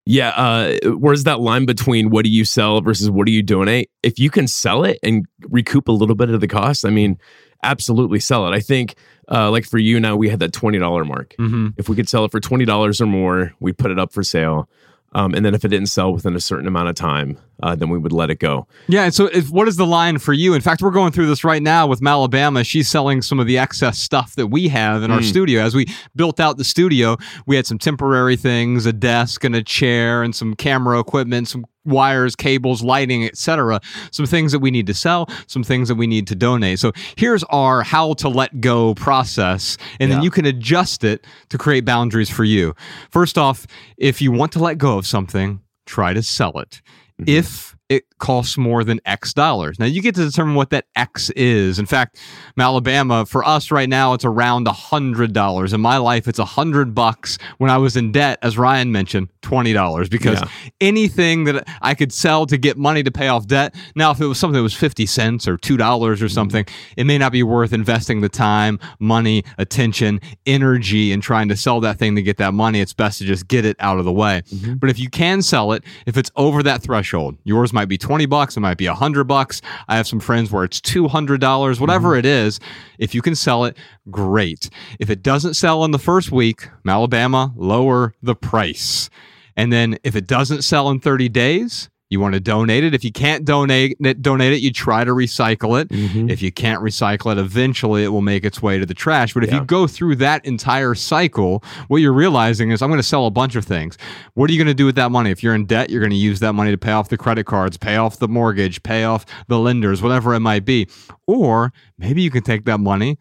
Yeah, 0.07 0.31
uh, 0.31 0.77
where's 0.97 1.25
that 1.25 1.41
line 1.41 1.67
between 1.67 2.11
what 2.11 2.25
do 2.25 2.31
you 2.31 2.45
sell 2.45 2.81
versus 2.81 3.11
what 3.11 3.27
do 3.27 3.33
you 3.33 3.43
donate? 3.43 3.91
If 4.03 4.19
you 4.19 4.31
can 4.31 4.49
sell 4.49 4.85
it 4.85 4.99
and 5.03 5.27
recoup 5.43 5.89
a 5.89 5.93
little 5.93 6.17
bit 6.17 6.31
of 6.31 6.41
the 6.41 6.49
cost, 6.49 6.85
I 6.85 6.91
mean, 6.91 7.19
absolutely 7.63 8.19
sell 8.19 8.47
it. 8.47 8.57
I 8.57 8.61
think, 8.61 8.95
uh, 9.31 9.51
like 9.51 9.67
for 9.67 9.79
you 9.79 10.01
now, 10.01 10.17
we 10.17 10.29
had 10.29 10.41
that 10.41 10.53
twenty 10.53 10.79
dollar 10.79 11.05
mark. 11.05 11.35
Mm-hmm. 11.39 11.69
If 11.77 11.89
we 11.89 11.97
could 11.97 12.09
sell 12.09 12.25
it 12.25 12.31
for 12.31 12.41
twenty 12.41 12.65
dollars 12.65 13.01
or 13.01 13.07
more, 13.07 13.53
we'd 13.61 13.79
put 13.79 13.91
it 13.91 13.99
up 13.99 14.13
for 14.13 14.23
sale. 14.23 14.69
Um, 15.13 15.35
and 15.35 15.45
then 15.45 15.55
if 15.57 15.65
it 15.65 15.69
didn't 15.69 15.89
sell 15.89 16.13
within 16.13 16.37
a 16.37 16.41
certain 16.41 16.69
amount 16.69 16.89
of 16.89 16.95
time, 16.95 17.37
uh, 17.63 17.75
then 17.75 17.89
we 17.91 17.99
would 17.99 18.13
let 18.13 18.31
it 18.31 18.37
go. 18.37 18.67
Yeah. 18.87 19.03
And 19.05 19.13
so, 19.13 19.27
if, 19.27 19.51
what 19.51 19.67
is 19.67 19.77
the 19.77 19.85
line 19.87 20.19
for 20.19 20.33
you? 20.33 20.55
In 20.55 20.61
fact, 20.61 20.83
we're 20.83 20.93
going 20.93 21.11
through 21.13 21.27
this 21.27 21.43
right 21.43 21.61
now 21.63 21.87
with 21.89 22.01
Malabama. 22.01 22.65
She's 22.65 22.89
selling 22.89 23.21
some 23.21 23.41
of 23.41 23.47
the 23.49 23.59
excess 23.59 23.99
stuff 23.99 24.37
that 24.37 24.47
we 24.47 24.69
have 24.69 25.03
in 25.03 25.11
our 25.11 25.19
Mm. 25.19 25.25
studio. 25.29 25.63
As 25.63 25.75
we 25.75 25.87
built 26.15 26.39
out 26.39 26.59
the 26.59 26.65
studio, 26.65 27.17
we 27.47 27.57
had 27.57 27.67
some 27.67 27.77
temporary 27.79 28.37
things, 28.37 28.87
a 28.87 28.93
desk 28.93 29.43
and 29.45 29.55
a 29.57 29.63
chair, 29.65 30.23
and 30.23 30.35
some 30.35 30.55
camera 30.55 31.01
equipment, 31.01 31.49
some 31.49 31.67
wires, 31.85 32.37
cables, 32.37 32.83
lighting, 32.83 33.25
etc. 33.25 33.81
Some 34.11 34.27
things 34.27 34.53
that 34.53 34.59
we 34.59 34.71
need 34.71 34.87
to 34.87 34.95
sell, 34.95 35.29
some 35.47 35.65
things 35.65 35.89
that 35.89 35.95
we 35.97 36.07
need 36.07 36.27
to 36.29 36.35
donate. 36.35 36.79
So 36.79 36.93
here's 37.17 37.45
our 37.45 37.83
how 37.83 38.15
to 38.15 38.29
let 38.29 38.61
go 38.61 38.95
process, 38.95 39.77
and 39.99 40.11
then 40.11 40.23
you 40.23 40.31
can 40.31 40.45
adjust 40.45 41.05
it 41.05 41.27
to 41.49 41.59
create 41.59 41.85
boundaries 41.85 42.31
for 42.31 42.45
you. 42.45 42.75
First 43.11 43.39
off, 43.39 43.67
if 43.97 44.21
you 44.21 44.33
want 44.33 44.53
to 44.53 44.59
let 44.59 44.79
go 44.79 44.99
of 44.99 45.07
something, 45.07 45.61
try 45.87 46.13
to 46.13 46.23
sell 46.23 46.59
it. 46.59 46.81
Mm-hmm. 47.21 47.25
If 47.29 47.77
it 47.91 48.05
costs 48.21 48.57
more 48.57 48.85
than 48.85 49.01
X 49.05 49.35
dollars. 49.35 49.79
Now 49.79 49.87
you 49.87 50.01
get 50.01 50.15
to 50.15 50.25
determine 50.25 50.55
what 50.55 50.71
that 50.71 50.87
X 50.95 51.29
is. 51.31 51.81
In 51.81 51.87
fact, 51.87 52.19
Alabama 52.57 53.27
for 53.27 53.45
us 53.45 53.73
right 53.73 53.89
now 53.89 54.15
it's 54.15 54.25
around 54.25 54.69
a 54.69 54.73
hundred 54.73 55.33
dollars. 55.33 55.73
In 55.73 55.81
my 55.81 55.97
life, 55.97 56.29
it's 56.29 56.39
a 56.39 56.45
hundred 56.45 56.95
bucks. 56.95 57.37
When 57.59 57.69
I 57.69 57.79
was 57.79 57.97
in 57.97 58.13
debt, 58.13 58.39
as 58.43 58.57
Ryan 58.57 58.93
mentioned, 58.93 59.29
twenty 59.43 59.73
dollars 59.73 60.09
because 60.09 60.41
Yeah. 60.41 60.49
anything 60.81 61.45
that 61.45 61.67
I 61.83 61.95
could 61.95 62.13
sell 62.13 62.47
to 62.47 62.59
get 62.59 62.77
money 62.77 63.03
to 63.03 63.11
pay 63.11 63.29
off 63.29 63.47
debt. 63.47 63.75
Now, 63.95 64.11
if 64.11 64.21
it 64.21 64.27
was 64.27 64.39
something 64.39 64.57
that 64.57 64.63
was 64.63 64.75
fifty 64.75 65.07
cents 65.07 65.47
or 65.49 65.57
two 65.57 65.77
dollars 65.77 66.23
or 66.23 66.27
mm-hmm. 66.27 66.35
something, 66.35 66.67
it 66.97 67.05
may 67.05 67.19
not 67.19 67.33
be 67.33 67.43
worth 67.43 67.73
investing 67.73 68.21
the 68.21 68.29
time, 68.29 68.79
money, 68.99 69.45
attention, 69.59 70.21
energy 70.47 71.13
in 71.13 71.21
trying 71.21 71.49
to 71.49 71.57
sell 71.57 71.81
that 71.81 71.99
thing 71.99 72.17
to 72.17 72.23
get 72.23 72.37
that 72.39 72.55
money. 72.55 72.81
It's 72.81 72.93
best 72.93 73.19
to 73.19 73.25
just 73.25 73.49
get 73.49 73.65
it 73.65 73.77
out 73.81 73.99
of 73.99 74.05
the 74.05 74.13
way. 74.13 74.43
Mm-hmm. 74.51 74.75
But 74.75 74.91
if 74.91 74.99
you 74.99 75.11
can 75.11 75.43
sell 75.43 75.73
it, 75.73 75.85
if 76.07 76.17
it's 76.17 76.31
over 76.37 76.63
that 76.63 76.83
threshold, 76.83 77.37
yours 77.45 77.73
might 77.73 77.87
be 77.87 77.99
20 77.99 78.27
bucks, 78.27 78.57
it 78.57 78.61
might 78.61 78.79
be 78.79 78.89
100 78.89 79.25
bucks. 79.25 79.63
I 79.89 79.97
have 79.97 80.07
some 80.07 80.21
friends 80.21 80.51
where 80.51 80.65
it's 80.65 80.81
$200, 80.81 81.81
whatever 81.81 82.11
mm-hmm. 82.11 82.19
it 82.19 82.27
is. 82.27 82.61
If 82.99 83.15
you 83.15 83.23
can 83.23 83.35
sell 83.35 83.65
it, 83.65 83.77
great. 84.11 84.71
If 84.99 85.11
it 85.11 85.23
doesn't 85.23 85.55
sell 85.55 85.85
in 85.85 85.91
the 85.91 85.99
first 85.99 86.31
week, 86.31 86.69
Alabama, 86.87 87.53
lower 87.57 88.13
the 88.23 88.35
price. 88.35 89.11
And 89.57 89.73
then 89.73 89.99
if 90.05 90.17
it 90.17 90.27
doesn't 90.27 90.63
sell 90.63 90.91
in 90.91 91.01
30 91.01 91.29
days, 91.29 91.91
you 92.11 92.19
want 92.19 92.35
to 92.35 92.41
donate 92.41 92.83
it. 92.83 92.93
If 92.93 93.05
you 93.05 93.13
can't 93.13 93.45
donate 93.45 93.97
it, 94.01 94.21
donate 94.21 94.53
it, 94.53 94.61
you 94.61 94.73
try 94.73 95.05
to 95.05 95.13
recycle 95.13 95.81
it. 95.81 95.89
Mm-hmm. 95.89 96.29
If 96.29 96.43
you 96.43 96.51
can't 96.51 96.83
recycle 96.83 97.31
it, 97.31 97.39
eventually 97.39 98.03
it 98.03 98.09
will 98.09 98.21
make 98.21 98.45
its 98.45 98.61
way 98.61 98.79
to 98.79 98.85
the 98.85 98.95
trash. 98.95 99.33
But 99.33 99.45
if 99.45 99.53
you 99.53 99.65
go 99.65 99.87
through 99.87 100.17
that 100.17 100.45
entire 100.45 100.97
cycle, 100.97 101.63
what 101.87 101.99
you're 101.99 102.13
realizing 102.13 102.73
is 102.73 102.83
I'm 102.83 102.91
going 102.91 102.99
to 102.99 103.05
sell 103.07 103.27
a 103.27 103.31
bunch 103.31 103.55
of 103.55 103.65
things. 103.65 103.97
What 104.35 104.51
are 104.51 104.53
you 104.53 104.59
going 104.59 104.67
to 104.67 104.75
do 104.75 104.87
with 104.87 104.97
that 104.97 105.13
money? 105.13 105.31
If 105.31 105.45
you're 105.45 105.55
in 105.55 105.67
debt, 105.67 105.89
you're 105.89 106.01
going 106.01 106.11
to 106.11 106.17
use 106.17 106.41
that 106.41 106.53
money 106.53 106.73
to 106.73 106.79
pay 106.79 106.93
off 106.93 107.11
the 107.11 107.17
credit 107.17 107.47
cards, 107.47 107.77
pay 107.77 107.95
off 107.95 108.19
the 108.19 108.29
mortgage, 108.29 108.83
pay 108.83 109.05
off 109.05 109.25
the 109.47 109.61
lenders, 109.61 110.03
whatever 110.03 110.35
it 110.35 110.41
might 110.41 110.65
be. 110.65 110.89
Or 111.29 111.73
maybe 111.97 112.23
you 112.23 112.31
can 112.33 112.43
take 112.43 112.65
that 112.65 112.79
money 112.79 113.19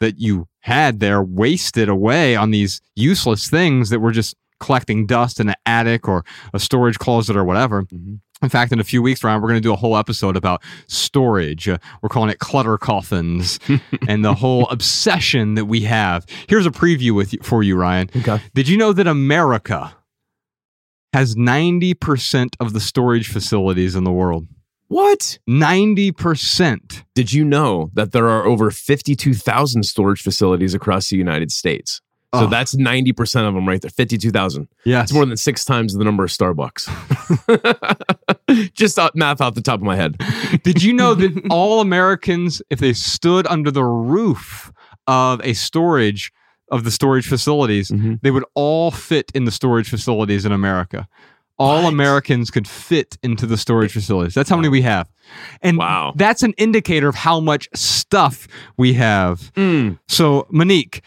that 0.00 0.18
you 0.18 0.46
had 0.60 1.00
there 1.00 1.22
wasted 1.22 1.88
away 1.88 2.36
on 2.36 2.50
these 2.50 2.82
useless 2.96 3.48
things 3.48 3.88
that 3.88 4.00
were 4.00 4.12
just 4.12 4.34
collecting 4.60 5.06
dust 5.06 5.40
in 5.40 5.48
an 5.48 5.54
attic 5.66 6.08
or 6.08 6.24
a 6.54 6.60
storage 6.60 6.98
closet 6.98 7.36
or 7.36 7.44
whatever. 7.44 7.84
In 8.42 8.48
fact, 8.48 8.72
in 8.72 8.80
a 8.80 8.84
few 8.84 9.02
weeks, 9.02 9.22
Ryan, 9.22 9.42
we're 9.42 9.48
going 9.48 9.60
to 9.60 9.66
do 9.66 9.72
a 9.72 9.76
whole 9.76 9.96
episode 9.96 10.36
about 10.36 10.62
storage. 10.86 11.68
Uh, 11.68 11.78
we're 12.00 12.08
calling 12.08 12.30
it 12.30 12.38
clutter 12.38 12.78
coffins 12.78 13.58
and 14.08 14.24
the 14.24 14.34
whole 14.34 14.66
obsession 14.68 15.54
that 15.54 15.66
we 15.66 15.82
have. 15.82 16.24
Here's 16.48 16.66
a 16.66 16.70
preview 16.70 17.14
with 17.14 17.34
you, 17.34 17.40
for 17.42 17.62
you, 17.62 17.76
Ryan. 17.76 18.08
Okay. 18.16 18.40
Did 18.54 18.68
you 18.68 18.78
know 18.78 18.92
that 18.92 19.06
America 19.06 19.94
has 21.12 21.34
90% 21.34 22.54
of 22.60 22.72
the 22.72 22.80
storage 22.80 23.28
facilities 23.28 23.94
in 23.94 24.04
the 24.04 24.12
world? 24.12 24.46
What? 24.88 25.38
90%. 25.48 27.04
Did 27.14 27.32
you 27.32 27.44
know 27.44 27.90
that 27.94 28.12
there 28.12 28.28
are 28.28 28.44
over 28.44 28.70
52,000 28.70 29.84
storage 29.84 30.22
facilities 30.22 30.74
across 30.74 31.10
the 31.10 31.16
United 31.16 31.52
States? 31.52 32.00
So 32.32 32.42
Oh. 32.44 32.46
that's 32.46 32.76
90% 32.76 33.48
of 33.48 33.54
them 33.54 33.66
right 33.66 33.80
there. 33.82 33.90
52,000. 33.90 34.68
Yeah. 34.84 35.02
It's 35.02 35.12
more 35.12 35.26
than 35.26 35.36
six 35.36 35.64
times 35.64 35.94
the 35.94 36.04
number 36.04 36.22
of 36.22 36.30
Starbucks. 36.30 36.88
Just 38.74 38.98
math 39.14 39.40
off 39.40 39.54
the 39.54 39.60
top 39.62 39.80
of 39.80 39.84
my 39.84 39.96
head. 39.96 40.16
Did 40.62 40.82
you 40.82 40.92
know 40.92 41.14
that 41.14 41.46
all 41.50 41.80
Americans, 41.80 42.62
if 42.70 42.78
they 42.78 42.92
stood 42.92 43.46
under 43.48 43.70
the 43.70 43.84
roof 43.84 44.72
of 45.06 45.40
a 45.42 45.54
storage 45.54 46.32
of 46.70 46.84
the 46.84 46.90
storage 46.90 47.26
facilities, 47.26 47.90
Mhm. 47.90 48.20
they 48.22 48.30
would 48.30 48.44
all 48.54 48.90
fit 48.92 49.30
in 49.34 49.44
the 49.44 49.50
storage 49.50 49.88
facilities 49.88 50.44
in 50.44 50.52
America. 50.52 51.08
All 51.58 51.82
What? 51.84 51.92
Americans 51.92 52.50
could 52.50 52.66
fit 52.68 53.18
into 53.22 53.44
the 53.44 53.56
storage 53.56 53.92
facilities. 53.92 54.34
That's 54.34 54.48
how 54.48 54.56
many 54.56 54.68
we 54.68 54.82
have. 54.82 55.08
And 55.62 55.78
Wow. 55.78 56.12
that's 56.16 56.42
an 56.42 56.54
indicator 56.58 57.08
of 57.08 57.16
how 57.16 57.40
much 57.40 57.68
stuff 57.74 58.46
we 58.78 58.94
have. 58.94 59.50
So, 60.08 60.46
Monique, 60.50 61.02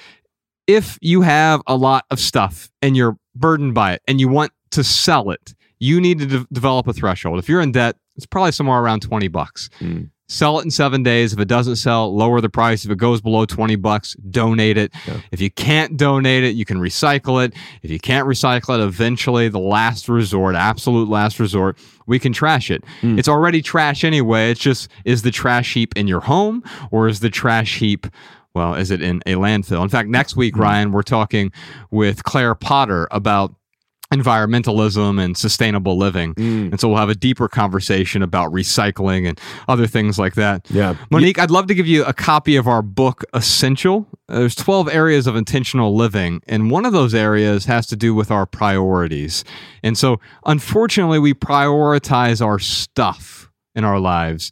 if 0.68 0.98
you 1.02 1.22
have 1.22 1.62
a 1.68 1.76
lot 1.76 2.06
of 2.12 2.20
stuff 2.20 2.70
and 2.82 2.96
you're 2.96 3.18
burdened 3.36 3.74
by 3.74 3.94
it 3.94 4.02
and 4.08 4.20
you 4.20 4.28
want 4.28 4.52
to 4.72 4.84
sell 4.84 5.32
it, 5.32 5.54
you 5.80 6.00
need 6.00 6.20
to 6.20 6.26
de- 6.26 6.48
develop 6.52 6.88
a 6.88 6.94
threshold. 6.94 7.40
If 7.40 7.50
you're 7.50 7.62
in 7.62 7.72
debt, 7.72 7.98
it's 8.16 8.26
probably 8.26 8.52
somewhere 8.52 8.80
around 8.80 9.02
20 9.02 9.28
bucks. 9.28 9.70
Mm. 9.80 10.10
Sell 10.30 10.58
it 10.60 10.64
in 10.64 10.72
seven 10.72 11.04
days. 11.04 11.34
If 11.34 11.40
it 11.40 11.48
doesn't 11.48 11.76
sell, 11.76 12.16
lower 12.16 12.40
the 12.40 12.50
price. 12.50 12.86
If 12.86 12.92
it 12.92 12.98
goes 12.98 13.22
below 13.22 13.46
20 13.46 13.76
bucks, 13.76 14.16
donate 14.30 14.78
it. 14.78 14.94
Yeah. 15.06 15.20
If 15.32 15.42
you 15.42 15.52
can't 15.52 15.98
donate 15.98 16.44
it, 16.46 16.56
you 16.56 16.64
can 16.64 16.78
recycle 16.78 17.44
it. 17.44 17.54
If 17.82 17.92
you 17.92 18.00
can't 18.00 18.26
recycle 18.26 18.80
it, 18.80 18.82
eventually, 18.82 19.50
the 19.50 19.60
last 19.60 20.08
resort, 20.08 20.56
absolute 20.56 21.10
last 21.10 21.40
resort, 21.40 21.78
we 22.08 22.20
can 22.20 22.32
trash 22.32 22.72
it. 22.72 22.84
Mm. 23.02 23.20
It's 23.20 23.28
already 23.28 23.62
trash 23.62 24.04
anyway. 24.04 24.50
It's 24.50 24.62
just, 24.62 24.88
is 25.04 25.24
the 25.24 25.32
trash 25.32 25.74
heap 25.74 25.96
in 25.98 26.08
your 26.08 26.22
home 26.22 26.64
or 26.90 27.08
is 27.08 27.20
the 27.20 27.30
trash 27.30 27.80
heap 27.80 28.08
well, 28.54 28.76
is 28.76 28.92
it 28.92 29.02
in 29.02 29.22
a 29.26 29.34
landfill? 29.34 29.84
In 29.84 29.90
fact, 29.90 30.10
next 30.10 30.36
week, 30.36 30.58
Ryan, 30.58 30.92
we're 30.92 31.02
talking 31.02 31.52
with 31.92 32.24
Claire 32.24 32.56
Potter 32.56 33.08
about 33.12 33.56
environmentalism 34.14 35.20
and 35.20 35.36
sustainable 35.36 35.98
living. 35.98 36.36
Mm. 36.36 36.72
And 36.72 36.80
so 36.80 36.88
we'll 36.88 36.98
have 36.98 37.10
a 37.10 37.16
deeper 37.16 37.48
conversation 37.48 38.22
about 38.22 38.52
recycling 38.52 39.28
and 39.28 39.40
other 39.68 39.88
things 39.88 40.20
like 40.20 40.36
that. 40.36 40.70
Yeah. 40.70 40.96
Monique, 41.10 41.40
I'd 41.40 41.52
love 41.52 41.68
to 41.68 41.76
give 41.76 41.88
you 41.88 42.06
a 42.06 42.14
copy 42.14 42.56
of 42.56 42.68
our 42.68 42.82
book, 42.82 43.24
Essential. 43.34 44.08
There's 44.28 44.56
12 44.56 44.88
areas 44.90 45.26
of 45.26 45.36
intentional 45.36 45.96
living, 45.96 46.42
and 46.48 46.70
one 46.70 46.86
of 46.86 46.94
those 46.94 47.14
areas 47.14 47.66
has 47.66 47.88
to 47.88 47.96
do 47.96 48.14
with 48.14 48.30
our 48.30 48.46
priorities. 48.46 49.44
And 49.82 49.98
so, 49.98 50.20
unfortunately, 50.46 51.20
we 51.20 51.34
prioritize 51.34 52.46
our 52.46 52.60
stuff 52.60 53.50
in 53.76 53.84
our 53.84 54.00
lives 54.00 54.52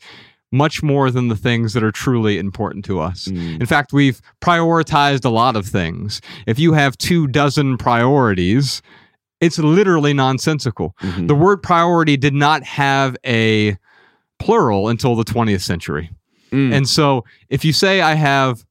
much 0.52 0.84
more 0.84 1.10
than 1.10 1.30
the 1.30 1.36
things 1.36 1.74
that 1.74 1.84
are 1.84 1.92
truly 1.92 2.38
important 2.38 2.84
to 2.86 3.00
us. 3.00 3.26
Mm. 3.26 3.62
In 3.62 3.66
fact, 3.66 3.94
we've 3.94 4.22
prioritized 4.42 5.24
a 5.24 5.30
lot 5.30 5.56
of 5.56 5.66
things. 5.66 6.22
If 6.46 6.60
you 6.60 6.74
have 6.74 6.98
two 6.98 7.28
dozen 7.28 7.78
priorities, 7.78 8.82
it's 9.40 9.58
literally 9.58 10.14
nonsensical. 10.14 10.96
Mhm. 11.02 11.28
The 11.28 11.36
word 11.36 11.64
priority 11.64 12.18
did 12.18 12.34
not 12.34 12.64
have 12.64 13.16
a 13.26 13.78
plural 14.40 14.90
until 14.90 15.16
the 15.16 15.24
20th 15.24 15.62
century. 15.62 16.12
Mm. 16.52 16.74
And 16.74 16.90
so 16.90 17.24
if 17.50 17.64
you 17.64 17.72
say 17.72 18.02
I 18.02 18.16
have 18.16 18.66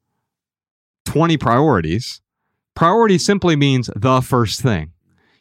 20 1.06 1.36
priorities, 1.38 2.20
priority 2.76 3.18
simply 3.18 3.56
means 3.56 3.88
the 3.96 4.20
first 4.20 4.60
thing. 4.60 4.92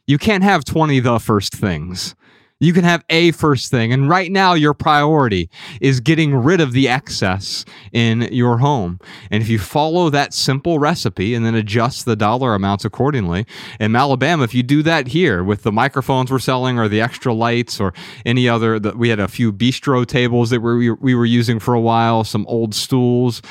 You 0.07 0.17
can't 0.17 0.43
have 0.43 0.63
20 0.63 0.99
the 0.99 1.19
first 1.19 1.53
things. 1.53 2.15
You 2.61 2.73
can 2.73 2.83
have 2.83 3.05
a 3.09 3.31
first 3.31 3.71
thing. 3.71 3.93
And 3.93 4.09
right 4.09 4.29
now, 4.29 4.53
your 4.53 4.73
priority 4.73 5.49
is 5.79 6.01
getting 6.01 6.35
rid 6.35 6.59
of 6.59 6.73
the 6.73 6.89
excess 6.89 7.63
in 7.93 8.23
your 8.33 8.57
home. 8.57 8.99
And 9.31 9.41
if 9.41 9.47
you 9.47 9.57
follow 9.57 10.09
that 10.09 10.33
simple 10.33 10.77
recipe 10.77 11.33
and 11.33 11.45
then 11.45 11.55
adjust 11.55 12.03
the 12.03 12.17
dollar 12.17 12.53
amounts 12.53 12.83
accordingly, 12.83 13.45
in 13.79 13.95
Alabama, 13.95 14.43
if 14.43 14.53
you 14.53 14.61
do 14.61 14.83
that 14.83 15.07
here 15.07 15.41
with 15.41 15.63
the 15.63 15.71
microphones 15.71 16.31
we're 16.31 16.39
selling 16.39 16.77
or 16.77 16.89
the 16.89 16.99
extra 16.99 17.33
lights 17.33 17.79
or 17.79 17.93
any 18.25 18.49
other, 18.49 18.77
the, 18.77 18.91
we 18.91 19.07
had 19.07 19.21
a 19.21 19.29
few 19.29 19.53
bistro 19.53 20.05
tables 20.05 20.49
that 20.49 20.59
we 20.59 21.15
were 21.15 21.25
using 21.25 21.59
for 21.59 21.73
a 21.73 21.81
while, 21.81 22.25
some 22.25 22.45
old 22.47 22.75
stools. 22.75 23.41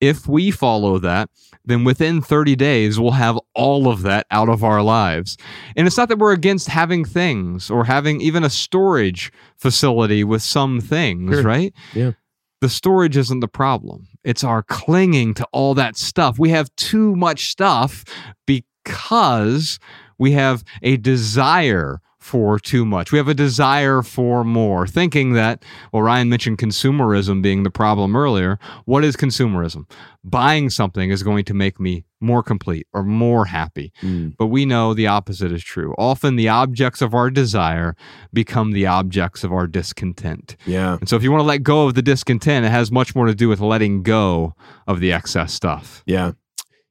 If 0.00 0.28
we 0.28 0.50
follow 0.50 0.98
that, 0.98 1.30
then 1.64 1.84
within 1.84 2.20
30 2.20 2.54
days, 2.56 3.00
we'll 3.00 3.12
have 3.12 3.38
all 3.54 3.88
of 3.88 4.02
that 4.02 4.26
out 4.30 4.48
of 4.48 4.62
our 4.62 4.82
lives. 4.82 5.36
And 5.74 5.86
it's 5.86 5.96
not 5.96 6.08
that 6.10 6.18
we're 6.18 6.32
against 6.32 6.68
having 6.68 7.04
things 7.04 7.70
or 7.70 7.84
having 7.84 8.20
even 8.20 8.44
a 8.44 8.50
storage 8.50 9.32
facility 9.56 10.22
with 10.22 10.42
some 10.42 10.80
things, 10.80 11.34
Sure. 11.34 11.42
right? 11.42 11.72
Yeah. 11.94 12.12
The 12.60 12.68
storage 12.68 13.16
isn't 13.16 13.40
the 13.40 13.48
problem. 13.48 14.06
It's 14.24 14.44
our 14.44 14.62
clinging 14.62 15.34
to 15.34 15.46
all 15.52 15.74
that 15.74 15.96
stuff. 15.96 16.38
We 16.38 16.50
have 16.50 16.74
too 16.76 17.14
much 17.16 17.48
stuff 17.50 18.04
because 18.46 19.78
we 20.18 20.32
have 20.32 20.64
a 20.82 20.96
desire 20.96 22.00
for 22.26 22.58
too 22.58 22.84
much. 22.84 23.12
We 23.12 23.18
have 23.18 23.28
a 23.28 23.34
desire 23.34 24.02
for 24.02 24.42
more, 24.42 24.84
thinking 24.84 25.34
that, 25.34 25.64
well, 25.92 26.02
Ryan 26.02 26.28
mentioned 26.28 26.58
consumerism 26.58 27.40
being 27.40 27.62
the 27.62 27.70
problem 27.70 28.16
earlier. 28.16 28.58
What 28.84 29.04
is 29.04 29.16
consumerism? 29.16 29.88
Buying 30.24 30.68
something 30.68 31.10
is 31.10 31.22
going 31.22 31.44
to 31.44 31.54
make 31.54 31.78
me 31.78 32.04
more 32.20 32.42
complete 32.42 32.88
or 32.92 33.04
more 33.04 33.44
happy. 33.44 33.92
Mm. 34.02 34.34
But 34.36 34.48
we 34.48 34.66
know 34.66 34.92
the 34.92 35.06
opposite 35.06 35.52
is 35.52 35.62
true. 35.62 35.94
Often 35.98 36.34
the 36.34 36.48
objects 36.48 37.00
of 37.00 37.14
our 37.14 37.30
desire 37.30 37.94
become 38.32 38.72
the 38.72 38.86
objects 38.86 39.44
of 39.44 39.52
our 39.52 39.68
discontent. 39.68 40.56
Yeah. 40.66 40.96
And 40.98 41.08
so 41.08 41.14
if 41.14 41.22
you 41.22 41.30
want 41.30 41.42
to 41.42 41.46
let 41.46 41.62
go 41.62 41.86
of 41.86 41.94
the 41.94 42.02
discontent, 42.02 42.66
it 42.66 42.70
has 42.70 42.90
much 42.90 43.14
more 43.14 43.26
to 43.26 43.36
do 43.36 43.48
with 43.48 43.60
letting 43.60 44.02
go 44.02 44.54
of 44.88 44.98
the 44.98 45.12
excess 45.12 45.52
stuff. 45.52 46.02
Yeah. 46.06 46.32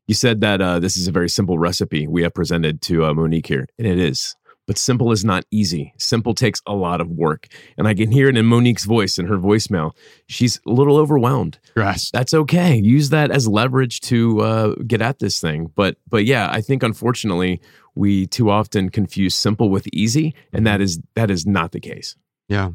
You 0.07 0.13
said 0.15 0.39
that 0.39 0.61
uh, 0.61 0.79
this 0.79 0.95
is 0.95 1.09
a 1.09 1.11
very 1.11 1.27
simple 1.27 1.57
recipe 1.57 2.07
we 2.07 2.23
have 2.23 2.33
presented 2.33 2.81
to 2.83 3.03
uh, 3.03 3.13
Monique 3.13 3.47
here, 3.47 3.67
and 3.77 3.85
it 3.85 3.99
is. 3.99 4.33
But 4.67 4.77
simple 4.77 5.11
is 5.11 5.23
not 5.23 5.45
easy. 5.51 5.93
Simple 5.97 6.33
takes 6.33 6.61
a 6.65 6.73
lot 6.73 6.99
of 6.99 7.09
work. 7.09 7.47
And 7.77 7.87
I 7.87 7.93
can 7.93 8.11
hear 8.11 8.29
it 8.29 8.37
in 8.37 8.45
Monique's 8.45 8.85
voice, 8.85 9.19
in 9.19 9.27
her 9.27 9.37
voicemail. 9.37 9.91
She's 10.27 10.59
a 10.65 10.71
little 10.71 10.97
overwhelmed. 10.97 11.59
Yes. 11.77 12.09
That's 12.11 12.33
okay. 12.33 12.75
Use 12.75 13.09
that 13.09 13.29
as 13.29 13.47
leverage 13.47 14.01
to 14.01 14.41
uh, 14.41 14.75
get 14.87 15.01
at 15.01 15.19
this 15.19 15.39
thing. 15.39 15.71
But 15.75 15.97
but 16.09 16.25
yeah, 16.25 16.49
I 16.51 16.61
think 16.61 16.81
unfortunately 16.83 17.61
we 17.93 18.27
too 18.27 18.49
often 18.49 18.89
confuse 18.89 19.35
simple 19.35 19.69
with 19.69 19.87
easy, 19.93 20.35
and 20.51 20.65
that 20.65 20.81
is 20.81 20.99
that 21.15 21.29
is 21.29 21.45
not 21.45 21.71
the 21.71 21.79
case. 21.79 22.15
Yeah. 22.47 22.71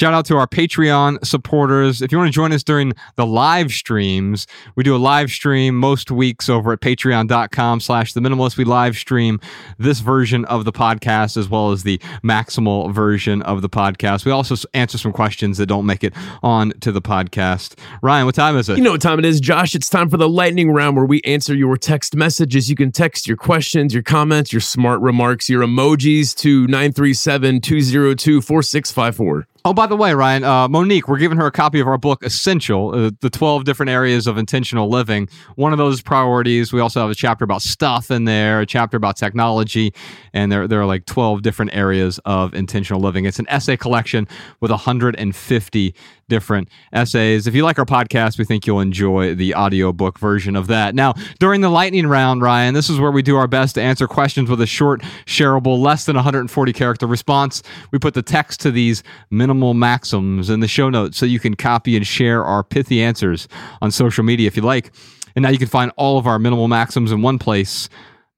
Shout 0.00 0.14
out 0.14 0.24
to 0.26 0.36
our 0.38 0.46
Patreon 0.46 1.26
supporters. 1.26 2.00
If 2.00 2.10
you 2.10 2.16
want 2.16 2.28
to 2.28 2.32
join 2.32 2.52
us 2.52 2.62
during 2.62 2.94
the 3.16 3.26
live 3.26 3.70
streams, 3.70 4.46
we 4.74 4.82
do 4.82 4.96
a 4.96 4.98
live 4.98 5.28
stream 5.28 5.76
most 5.76 6.10
weeks 6.10 6.48
over 6.48 6.72
at 6.72 6.80
patreon.com 6.80 7.80
slash 7.80 8.14
the 8.14 8.20
minimalist. 8.20 8.56
We 8.56 8.64
live 8.64 8.96
stream 8.96 9.40
this 9.78 10.00
version 10.00 10.46
of 10.46 10.64
the 10.64 10.72
podcast 10.72 11.36
as 11.36 11.50
well 11.50 11.70
as 11.70 11.82
the 11.82 11.98
maximal 12.24 12.90
version 12.94 13.42
of 13.42 13.60
the 13.60 13.68
podcast. 13.68 14.24
We 14.24 14.32
also 14.32 14.56
answer 14.72 14.96
some 14.96 15.12
questions 15.12 15.58
that 15.58 15.66
don't 15.66 15.84
make 15.84 16.02
it 16.02 16.14
on 16.42 16.70
to 16.80 16.92
the 16.92 17.02
podcast. 17.02 17.78
Ryan, 18.00 18.24
what 18.24 18.34
time 18.34 18.56
is 18.56 18.70
it? 18.70 18.78
You 18.78 18.82
know 18.82 18.92
what 18.92 19.02
time 19.02 19.18
it 19.18 19.26
is, 19.26 19.38
Josh. 19.38 19.74
It's 19.74 19.90
time 19.90 20.08
for 20.08 20.16
the 20.16 20.30
lightning 20.30 20.70
round 20.70 20.96
where 20.96 21.04
we 21.04 21.20
answer 21.26 21.54
your 21.54 21.76
text 21.76 22.16
messages. 22.16 22.70
You 22.70 22.74
can 22.74 22.90
text 22.90 23.28
your 23.28 23.36
questions, 23.36 23.92
your 23.92 24.02
comments, 24.02 24.50
your 24.50 24.60
smart 24.60 25.02
remarks, 25.02 25.50
your 25.50 25.60
emojis 25.60 26.34
to 26.36 26.66
937 26.68 27.60
202 27.60 28.40
4654. 28.40 29.46
Oh, 29.62 29.74
by 29.74 29.86
the 29.86 29.96
way, 29.96 30.14
Ryan, 30.14 30.42
uh, 30.42 30.68
Monique, 30.68 31.06
we're 31.06 31.18
giving 31.18 31.36
her 31.36 31.44
a 31.44 31.50
copy 31.50 31.80
of 31.80 31.86
our 31.86 31.98
book, 31.98 32.24
Essential, 32.24 32.94
uh, 32.94 33.10
the 33.20 33.28
12 33.28 33.64
different 33.64 33.90
areas 33.90 34.26
of 34.26 34.38
intentional 34.38 34.88
living. 34.88 35.28
One 35.56 35.72
of 35.72 35.78
those 35.78 36.00
priorities. 36.00 36.72
We 36.72 36.80
also 36.80 37.02
have 37.02 37.10
a 37.10 37.14
chapter 37.14 37.44
about 37.44 37.60
stuff 37.60 38.10
in 38.10 38.24
there, 38.24 38.60
a 38.60 38.66
chapter 38.66 38.96
about 38.96 39.18
technology, 39.18 39.92
and 40.32 40.50
there, 40.50 40.66
there 40.66 40.80
are 40.80 40.86
like 40.86 41.04
12 41.04 41.42
different 41.42 41.74
areas 41.74 42.18
of 42.24 42.54
intentional 42.54 43.02
living. 43.02 43.26
It's 43.26 43.38
an 43.38 43.46
essay 43.50 43.76
collection 43.76 44.26
with 44.60 44.70
150 44.70 45.94
different 46.30 46.70
essays. 46.94 47.46
If 47.46 47.54
you 47.54 47.62
like 47.62 47.78
our 47.78 47.84
podcast, 47.84 48.38
we 48.38 48.46
think 48.46 48.66
you'll 48.66 48.80
enjoy 48.80 49.34
the 49.34 49.54
audiobook 49.54 50.18
version 50.18 50.56
of 50.56 50.66
that. 50.68 50.94
Now, 50.94 51.12
during 51.38 51.60
the 51.60 51.68
lightning 51.68 52.06
round, 52.06 52.40
Ryan, 52.40 52.72
this 52.72 52.88
is 52.88 52.98
where 52.98 53.10
we 53.10 53.20
do 53.20 53.36
our 53.36 53.46
best 53.46 53.74
to 53.74 53.82
answer 53.82 54.08
questions 54.08 54.48
with 54.48 54.62
a 54.62 54.66
short, 54.66 55.02
shareable, 55.26 55.78
less 55.78 56.06
than 56.06 56.16
140 56.16 56.72
character 56.72 57.06
response. 57.06 57.62
We 57.90 57.98
put 57.98 58.14
the 58.14 58.22
text 58.22 58.60
to 58.60 58.70
these 58.70 59.02
minimal 59.30 59.74
maxims 59.74 60.48
in 60.48 60.60
the 60.60 60.68
show 60.68 60.88
notes 60.88 61.18
so 61.18 61.26
you 61.26 61.38
can 61.38 61.54
copy 61.54 61.96
and 61.96 62.06
share 62.06 62.42
our 62.42 62.64
pithy 62.64 63.02
answers 63.02 63.46
on 63.82 63.90
social 63.90 64.24
media 64.24 64.46
if 64.46 64.56
you 64.56 64.62
like. 64.62 64.90
And 65.36 65.42
now 65.42 65.50
you 65.50 65.58
can 65.58 65.68
find 65.68 65.92
all 65.96 66.16
of 66.16 66.26
our 66.26 66.38
minimal 66.38 66.68
maxims 66.68 67.12
in 67.12 67.20
one 67.20 67.38
place 67.38 67.90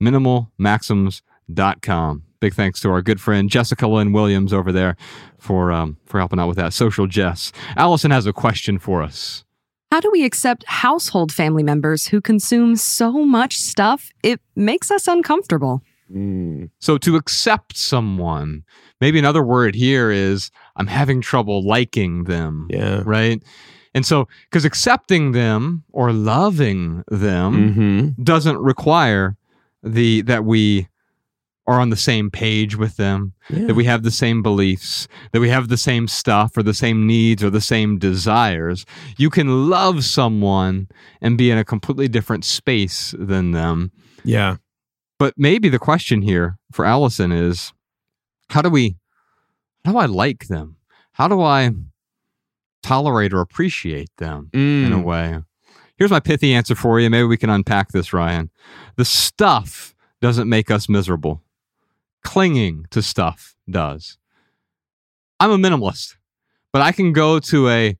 minimalmaxims.com. 0.02 2.31
Big 2.42 2.54
thanks 2.54 2.80
to 2.80 2.90
our 2.90 3.02
good 3.02 3.20
friend 3.20 3.48
Jessica 3.48 3.86
Lynn 3.86 4.12
Williams 4.12 4.52
over 4.52 4.72
there 4.72 4.96
for 5.38 5.70
um, 5.70 5.96
for 6.06 6.18
helping 6.18 6.40
out 6.40 6.48
with 6.48 6.56
that. 6.56 6.72
Social 6.72 7.06
Jess. 7.06 7.52
Allison 7.76 8.10
has 8.10 8.26
a 8.26 8.32
question 8.32 8.80
for 8.80 9.00
us. 9.00 9.44
How 9.92 10.00
do 10.00 10.10
we 10.10 10.24
accept 10.24 10.64
household 10.66 11.30
family 11.30 11.62
members 11.62 12.08
who 12.08 12.20
consume 12.20 12.74
so 12.74 13.12
much 13.24 13.58
stuff 13.58 14.10
it 14.24 14.40
makes 14.56 14.90
us 14.90 15.06
uncomfortable? 15.06 15.82
So 16.80 16.98
to 16.98 17.14
accept 17.14 17.76
someone, 17.76 18.64
maybe 19.00 19.20
another 19.20 19.42
word 19.44 19.76
here 19.76 20.10
is 20.10 20.50
I'm 20.74 20.88
having 20.88 21.20
trouble 21.20 21.64
liking 21.64 22.24
them. 22.24 22.66
Yeah. 22.70 23.02
Right. 23.06 23.40
And 23.94 24.04
so, 24.04 24.26
because 24.50 24.64
accepting 24.64 25.30
them 25.30 25.84
or 25.92 26.12
loving 26.12 27.04
them 27.08 27.54
Mm-hmm. 28.16 28.22
doesn't 28.24 28.58
require 28.58 29.36
the 29.84 30.22
that 30.22 30.44
we 30.44 30.88
are 31.66 31.80
on 31.80 31.90
the 31.90 31.96
same 31.96 32.28
page 32.30 32.74
with 32.76 32.96
them, 32.96 33.34
that 33.48 33.74
we 33.76 33.84
have 33.84 34.02
the 34.02 34.10
same 34.10 34.42
beliefs, 34.42 35.06
that 35.32 35.40
we 35.40 35.48
have 35.48 35.68
the 35.68 35.76
same 35.76 36.08
stuff 36.08 36.56
or 36.56 36.62
the 36.64 36.74
same 36.74 37.06
needs 37.06 37.42
or 37.44 37.50
the 37.50 37.60
same 37.60 37.98
desires. 37.98 38.84
You 39.16 39.30
can 39.30 39.70
love 39.70 40.04
someone 40.04 40.88
and 41.20 41.38
be 41.38 41.50
in 41.52 41.58
a 41.58 41.64
completely 41.64 42.08
different 42.08 42.44
space 42.44 43.14
than 43.16 43.52
them. 43.52 43.92
Yeah. 44.24 44.56
But 45.20 45.34
maybe 45.36 45.68
the 45.68 45.78
question 45.78 46.22
here 46.22 46.58
for 46.72 46.84
Allison 46.84 47.30
is 47.30 47.72
how 48.50 48.60
do 48.62 48.68
we 48.68 48.96
how 49.84 49.92
do 49.92 49.98
I 49.98 50.06
like 50.06 50.48
them? 50.48 50.76
How 51.12 51.28
do 51.28 51.40
I 51.42 51.70
tolerate 52.82 53.32
or 53.32 53.40
appreciate 53.40 54.10
them 54.18 54.50
in 54.52 54.92
a 54.92 54.96
Mm. 54.98 55.04
way? 55.04 55.38
Here's 55.96 56.10
my 56.10 56.20
pithy 56.20 56.52
answer 56.54 56.74
for 56.74 56.98
you. 56.98 57.08
Maybe 57.10 57.26
we 57.26 57.36
can 57.36 57.50
unpack 57.50 57.88
this, 57.92 58.12
Ryan. 58.12 58.50
The 58.96 59.04
stuff 59.04 59.94
doesn't 60.20 60.48
make 60.48 60.70
us 60.70 60.88
miserable. 60.88 61.42
Clinging 62.24 62.86
to 62.90 63.02
stuff 63.02 63.54
does. 63.70 64.16
I'm 65.40 65.50
a 65.50 65.58
minimalist, 65.58 66.16
but 66.72 66.82
I 66.82 66.92
can 66.92 67.12
go 67.12 67.38
to 67.40 67.68
a 67.68 67.96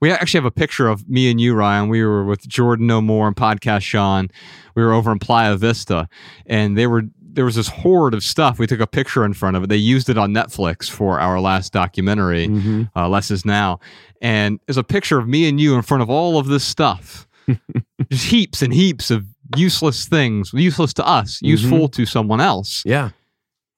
we 0.00 0.10
actually 0.12 0.38
have 0.38 0.44
a 0.44 0.50
picture 0.50 0.88
of 0.88 1.08
me 1.08 1.30
and 1.30 1.40
you, 1.40 1.54
Ryan. 1.54 1.88
We 1.88 2.04
were 2.04 2.24
with 2.24 2.46
Jordan 2.46 2.86
No 2.86 3.00
More 3.00 3.26
and 3.26 3.34
podcast 3.34 3.82
Sean. 3.82 4.28
We 4.74 4.82
were 4.82 4.92
over 4.92 5.10
in 5.10 5.18
Playa 5.18 5.56
Vista, 5.56 6.08
and 6.46 6.76
they 6.76 6.86
were 6.86 7.02
there 7.20 7.44
was 7.46 7.54
this 7.56 7.68
horde 7.68 8.14
of 8.14 8.22
stuff. 8.22 8.58
We 8.58 8.66
took 8.66 8.80
a 8.80 8.86
picture 8.86 9.24
in 9.24 9.32
front 9.34 9.56
of 9.56 9.64
it. 9.64 9.68
They 9.68 9.76
used 9.76 10.08
it 10.08 10.16
on 10.18 10.32
Netflix 10.32 10.90
for 10.90 11.18
our 11.20 11.38
last 11.40 11.72
documentary, 11.72 12.48
Mhm. 12.48 12.90
uh, 12.96 13.08
Less 13.08 13.30
Is 13.30 13.44
Now, 13.44 13.78
and 14.22 14.58
there's 14.66 14.78
a 14.78 14.84
picture 14.84 15.18
of 15.18 15.28
me 15.28 15.46
and 15.48 15.60
you 15.60 15.74
in 15.74 15.82
front 15.82 16.02
of 16.02 16.08
all 16.10 16.38
of 16.38 16.46
this 16.46 16.64
stuff, 16.64 17.26
just 18.10 18.26
heaps 18.26 18.62
and 18.62 18.72
heaps 18.72 19.10
of 19.10 19.26
useless 19.54 20.06
things, 20.06 20.50
useless 20.54 20.92
to 20.94 21.06
us, 21.06 21.38
useful 21.42 21.88
to 21.90 22.06
someone 22.06 22.40
else. 22.40 22.82
Yeah. 22.86 23.10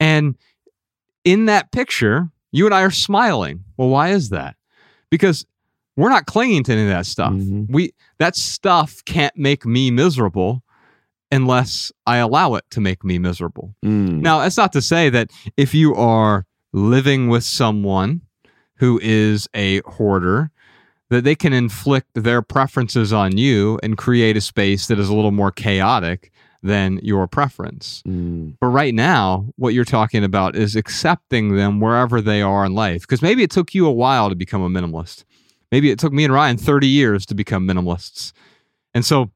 And 0.01 0.37
in 1.25 1.47
that 1.47 1.73
picture, 1.73 2.31
you 2.53 2.67
and 2.67 2.75
I 2.75 2.83
are 2.83 2.91
smiling. 2.91 3.65
Well, 3.77 3.89
why 3.89 4.11
is 4.11 4.31
that? 4.31 4.57
Because 5.11 5.45
we're 5.97 6.09
not 6.11 6.27
clinging 6.27 6.65
to 6.65 6.73
any 6.73 6.83
of 6.83 6.89
that 6.89 7.07
stuff. 7.07 7.33
Mhm. 7.33 7.67
We 7.71 7.93
that 8.19 8.37
stuff 8.37 9.05
can't 9.05 9.37
make 9.37 9.67
me 9.67 9.91
miserable 9.91 10.63
unless 11.31 11.93
I 12.07 12.19
allow 12.19 12.55
it 12.55 12.65
to 12.71 12.81
make 12.81 13.05
me 13.05 13.19
miserable. 13.19 13.75
Mm. 13.85 14.21
Now, 14.21 14.41
that's 14.41 14.57
not 14.57 14.73
to 14.73 14.81
say 14.83 15.11
that 15.11 15.31
if 15.57 15.75
you 15.75 15.95
are 15.95 16.47
living 16.73 17.29
with 17.29 17.45
someone 17.45 18.23
who 18.77 18.99
is 19.03 19.49
a 19.55 19.81
hoarder, 19.81 20.51
that 21.11 21.25
they 21.25 21.35
can 21.35 21.53
inflict 21.53 22.09
their 22.15 22.43
preferences 22.43 23.13
on 23.13 23.37
you 23.37 23.79
and 23.83 23.99
create 23.99 24.37
a 24.37 24.41
space 24.41 24.87
that 24.87 24.99
is 24.99 25.09
a 25.09 25.15
little 25.15 25.33
more 25.33 25.51
chaotic 25.51 26.31
than 26.63 26.99
your 27.03 27.27
preference. 27.27 28.03
Mm. 28.07 28.57
But 28.61 28.69
right 28.69 28.95
now, 28.95 29.47
what 29.57 29.75
you're 29.75 29.85
talking 29.85 30.25
about 30.25 30.57
is 30.57 30.75
accepting 30.77 31.57
them 31.57 31.81
wherever 31.81 32.21
they 32.21 32.43
are 32.43 32.65
in 32.65 32.75
life. 32.75 33.03
Because 33.03 33.23
maybe 33.23 33.43
it 33.43 33.51
took 33.51 33.75
you 33.75 33.87
a 33.87 33.93
while 33.93 34.29
to 34.29 34.35
become 34.35 34.63
a 34.63 34.69
minimalist. 34.69 35.25
Maybe 35.71 35.91
it 35.91 35.99
took 35.99 36.13
me 36.13 36.25
and 36.25 36.33
Ryan 36.33 36.57
30 36.57 36.87
years 36.87 37.27
to 37.27 37.35
become 37.35 37.67
minimalists. 37.67 38.33
And 38.95 39.05
so 39.05 39.31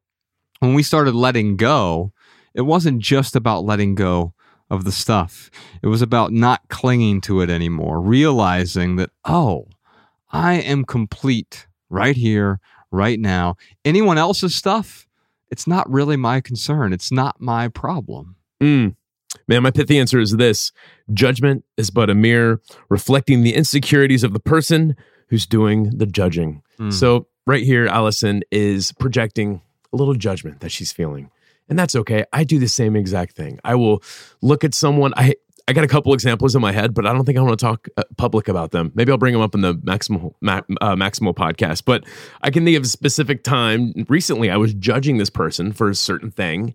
when 0.60 0.74
we 0.74 0.82
started 0.82 1.14
letting 1.14 1.56
go, 1.56 2.12
it 2.54 2.62
wasn't 2.62 3.00
just 3.00 3.36
about 3.36 3.64
letting 3.64 3.94
go 3.94 4.34
of 4.70 4.84
the 4.84 4.92
stuff, 4.92 5.50
it 5.82 5.88
was 5.88 6.00
about 6.00 6.32
not 6.32 6.66
clinging 6.68 7.20
to 7.20 7.42
it 7.42 7.50
anymore, 7.50 8.00
realizing 8.00 8.96
that, 8.96 9.10
oh, 9.26 9.66
I 10.30 10.54
am 10.54 10.86
complete 10.86 11.66
right 11.90 12.16
here, 12.16 12.58
right 12.90 13.20
now. 13.20 13.56
Anyone 13.84 14.16
else's 14.16 14.54
stuff, 14.54 15.06
it's 15.52 15.66
not 15.66 15.88
really 15.88 16.16
my 16.16 16.40
concern. 16.40 16.94
It's 16.94 17.12
not 17.12 17.38
my 17.38 17.68
problem. 17.68 18.36
Mm. 18.60 18.96
Man, 19.46 19.62
my 19.62 19.70
pithy 19.70 19.98
answer 19.98 20.18
is 20.18 20.32
this 20.32 20.72
judgment 21.12 21.64
is 21.76 21.90
but 21.90 22.08
a 22.08 22.14
mirror 22.14 22.62
reflecting 22.88 23.42
the 23.42 23.54
insecurities 23.54 24.24
of 24.24 24.32
the 24.32 24.40
person 24.40 24.96
who's 25.28 25.46
doing 25.46 25.90
the 25.90 26.06
judging. 26.06 26.62
Mm. 26.78 26.90
So, 26.90 27.28
right 27.46 27.62
here, 27.62 27.86
Allison 27.86 28.42
is 28.50 28.92
projecting 28.92 29.60
a 29.92 29.96
little 29.96 30.14
judgment 30.14 30.60
that 30.60 30.72
she's 30.72 30.90
feeling. 30.90 31.30
And 31.68 31.78
that's 31.78 31.94
okay. 31.96 32.24
I 32.32 32.44
do 32.44 32.58
the 32.58 32.66
same 32.66 32.96
exact 32.96 33.36
thing. 33.36 33.60
I 33.62 33.74
will 33.74 34.02
look 34.40 34.64
at 34.64 34.74
someone. 34.74 35.12
I 35.18 35.34
I 35.68 35.72
got 35.72 35.84
a 35.84 35.88
couple 35.88 36.12
examples 36.12 36.54
in 36.54 36.60
my 36.60 36.72
head, 36.72 36.92
but 36.94 37.06
I 37.06 37.12
don't 37.12 37.24
think 37.24 37.38
I 37.38 37.40
want 37.40 37.58
to 37.58 37.64
talk 37.64 37.88
uh, 37.96 38.02
public 38.16 38.48
about 38.48 38.72
them. 38.72 38.90
Maybe 38.94 39.12
I'll 39.12 39.18
bring 39.18 39.32
them 39.32 39.42
up 39.42 39.54
in 39.54 39.60
the 39.60 39.74
Maximal 39.74 40.34
Ma, 40.40 40.60
uh, 40.80 40.96
Maximal 40.96 41.34
podcast. 41.34 41.84
But 41.84 42.04
I 42.42 42.50
can 42.50 42.64
think 42.64 42.76
of 42.76 42.82
a 42.84 42.86
specific 42.88 43.44
time 43.44 43.92
recently. 44.08 44.50
I 44.50 44.56
was 44.56 44.74
judging 44.74 45.18
this 45.18 45.30
person 45.30 45.72
for 45.72 45.88
a 45.88 45.94
certain 45.94 46.30
thing, 46.32 46.74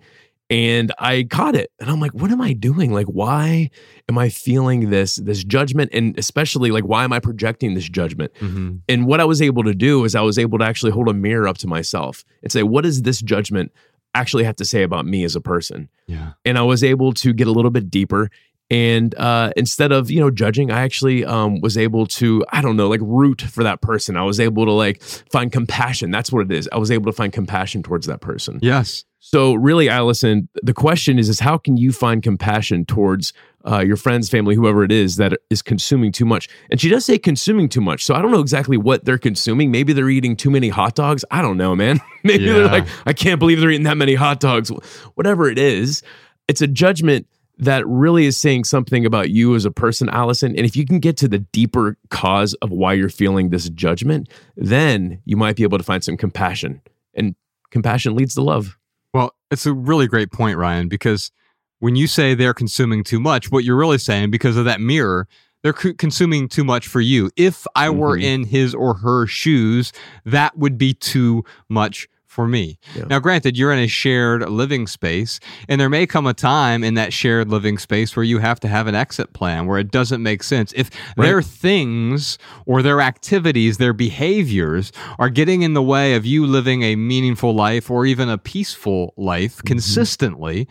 and 0.50 0.94
I 1.00 1.24
caught 1.30 1.56
it. 1.56 1.70
And 1.80 1.90
I'm 1.90 2.00
like, 2.00 2.14
what 2.14 2.32
am 2.32 2.40
I 2.40 2.54
doing? 2.54 2.94
Like, 2.94 3.08
why 3.08 3.70
am 4.08 4.18
I 4.18 4.30
feeling 4.30 4.90
this 4.90 5.18
this 5.18 5.44
judgment? 5.44 5.90
And 5.94 6.18
especially 6.18 6.72
like 6.72 6.86
why 6.86 7.04
am 7.04 7.12
I 7.12 7.20
projecting 7.20 7.74
this 7.74 7.90
judgment? 7.90 8.32
Mhm. 8.40 8.80
And 8.88 9.06
what 9.06 9.20
I 9.20 9.26
was 9.26 9.42
able 9.42 9.64
to 9.66 9.74
do 9.76 10.06
is 10.06 10.16
I 10.16 10.22
was 10.22 10.40
able 10.40 10.58
to 10.60 10.66
actually 10.66 10.94
hold 10.94 11.10
a 11.10 11.14
mirror 11.14 11.48
up 11.50 11.58
to 11.60 11.68
myself 11.68 12.24
and 12.42 12.52
say, 12.52 12.64
what 12.64 12.84
does 12.86 13.02
this 13.02 13.22
judgment 13.22 13.74
actually 14.16 14.46
have 14.46 14.56
to 14.56 14.66
say 14.66 14.84
about 14.84 15.06
me 15.06 15.26
as 15.26 15.36
a 15.36 15.42
person? 15.42 15.90
Yeah. 16.08 16.32
and 16.46 16.58
I 16.58 16.62
was 16.62 16.86
able 16.86 17.12
to 17.16 17.34
get 17.34 17.48
a 17.48 17.52
little 17.52 17.70
bit 17.72 17.90
deeper. 17.92 18.30
And 18.70 19.16
uh, 19.16 19.52
instead 19.56 19.92
of 19.92 20.12
you 20.12 20.20
know 20.20 20.30
judging, 20.30 20.72
I 20.72 20.82
actually 20.82 21.24
um, 21.24 21.62
was 21.62 21.78
able 21.78 22.06
to 22.08 22.44
I 22.52 22.62
don't 22.62 22.76
know 22.76 22.90
like 22.90 23.00
root 23.02 23.42
for 23.42 23.64
that 23.64 23.82
person. 23.82 24.18
I 24.18 24.24
was 24.24 24.40
able 24.40 24.66
to 24.66 24.72
like 24.72 25.02
find 25.02 25.52
compassion. 25.52 26.12
That's 26.12 26.32
what 26.32 26.42
it 26.42 26.52
is. 26.52 26.68
I 26.72 26.78
was 26.78 26.92
able 26.92 27.06
to 27.06 27.16
find 27.16 27.32
compassion 27.32 27.82
towards 27.82 28.08
that 28.08 28.20
person. 28.20 28.60
Yes. 28.62 29.06
So 29.20 29.54
really, 29.54 29.90
Allison, 29.90 30.50
the 30.64 30.74
question 30.74 31.18
is: 31.18 31.30
is 31.30 31.40
how 31.40 31.58
can 31.58 31.78
you 31.78 31.94
find 31.94 32.22
compassion 32.22 32.84
towards 32.86 33.32
uh, 33.66 33.80
your 33.80 33.96
friends, 33.96 34.30
family, 34.30 34.54
whoever 34.56 34.84
it 34.84 34.92
is 34.92 35.16
that 35.16 35.34
is 35.50 35.62
consuming 35.62 36.12
too 36.12 36.26
much? 36.26 36.50
And 36.70 36.80
she 36.80 36.90
does 36.90 37.06
say 37.06 37.18
consuming 37.18 37.70
too 37.70 37.82
much. 37.82 38.04
So 38.04 38.16
I 38.16 38.22
don't 38.22 38.32
know 38.32 38.42
exactly 38.42 38.76
what 38.76 39.06
they're 39.06 39.18
consuming. 39.18 39.72
Maybe 39.72 39.94
they're 39.94 40.10
eating 40.10 40.36
too 40.36 40.52
many 40.52 40.68
hot 40.68 40.96
dogs. 40.96 41.24
I 41.32 41.42
don't 41.42 41.58
know, 41.58 41.74
man. 41.74 42.02
Maybe 42.24 42.46
they're 42.46 42.68
like, 42.68 42.88
I 43.06 43.14
can't 43.14 43.40
believe 43.40 43.62
they're 43.62 43.72
eating 43.72 43.84
that 43.84 43.98
many 43.98 44.16
hot 44.16 44.42
dogs. 44.42 44.70
Whatever 45.16 45.50
it 45.50 45.58
is, 45.58 46.04
it's 46.48 46.62
a 46.62 46.68
judgment 46.68 47.28
that 47.60 47.86
really 47.88 48.26
is 48.26 48.38
saying 48.38 48.64
something 48.66 49.06
about 49.06 49.30
you 49.30 49.56
as 49.56 49.66
a 49.66 49.72
person, 49.72 50.10
Allison. 50.10 50.56
And 50.56 50.66
if 50.66 50.76
you 50.76 50.86
can 50.86 51.00
get 51.00 51.18
to 51.18 51.28
the 51.28 51.40
deeper 51.40 51.98
cause 52.10 52.54
of 52.56 52.72
why 52.72 52.94
you're 52.94 53.10
feeling 53.10 53.50
this 53.50 53.70
judgment, 53.70 54.30
then 54.56 55.22
you 55.26 55.38
might 55.38 55.56
be 55.56 55.64
able 55.64 55.78
to 55.78 55.84
find 55.84 56.04
some 56.04 56.18
compassion. 56.18 56.82
And 57.14 57.36
compassion 57.72 58.16
leads 58.16 58.36
to 58.36 58.42
love. 58.42 58.78
Well, 59.14 59.34
it's 59.50 59.66
a 59.66 59.74
really 59.74 60.08
great 60.08 60.32
point, 60.32 60.58
Ryan, 60.58 60.88
because 60.88 61.32
when 61.80 61.96
you 61.96 62.08
say 62.08 62.34
they're 62.36 62.54
consuming 62.54 63.04
too 63.04 63.20
much, 63.20 63.52
what 63.52 63.64
you're 63.64 63.76
really 63.78 63.98
saying, 63.98 64.30
because 64.32 64.58
of 64.58 64.66
that 64.66 64.82
mirror, 64.82 65.28
they're 65.64 65.74
co- 65.74 65.94
consuming 65.94 66.48
too 66.48 66.64
much 66.64 66.88
for 66.88 67.02
you. 67.02 67.32
If 67.36 67.66
I 67.76 67.90
were 67.90 68.18
Mhm. 68.18 68.24
in 68.24 68.44
his 68.46 68.76
or 68.76 68.96
her 68.96 69.26
shoes, 69.26 69.92
that 70.26 70.58
would 70.58 70.78
be 70.78 70.94
too 70.94 71.44
much 71.70 72.08
for 72.38 72.48
me. 72.48 72.78
Yeah. 72.96 73.06
Now, 73.10 73.18
granted, 73.18 73.58
you're 73.58 73.74
in 73.74 73.80
a 73.80 73.88
shared 73.88 74.48
living 74.48 74.86
space, 74.86 75.40
and 75.68 75.82
there 75.82 75.90
may 75.90 76.06
come 76.06 76.28
a 76.28 76.36
time 76.36 76.84
in 76.84 76.94
that 76.94 77.12
shared 77.12 77.50
living 77.50 77.80
space 77.80 78.16
where 78.16 78.24
you 78.24 78.38
have 78.38 78.60
to 78.60 78.68
have 78.68 78.86
an 78.86 78.94
exit 78.94 79.34
plan 79.34 79.66
where 79.66 79.80
it 79.80 79.90
doesn't 79.90 80.22
make 80.22 80.44
sense. 80.44 80.72
If 80.76 80.92
their 81.16 81.42
things 81.42 82.38
or 82.68 82.84
their 82.84 83.02
activities, 83.02 83.80
their 83.80 83.92
behaviors 83.92 84.92
are 85.18 85.30
getting 85.30 85.64
in 85.64 85.74
the 85.74 85.82
way 85.82 86.14
of 86.14 86.28
you 86.28 86.46
living 86.46 86.84
a 86.84 86.96
meaningful 86.96 87.56
life 87.56 87.90
or 87.90 88.06
even 88.06 88.30
a 88.30 88.38
peaceful 88.38 89.16
life 89.18 89.56
mm-hmm. 89.56 89.70
consistently, 89.70 90.68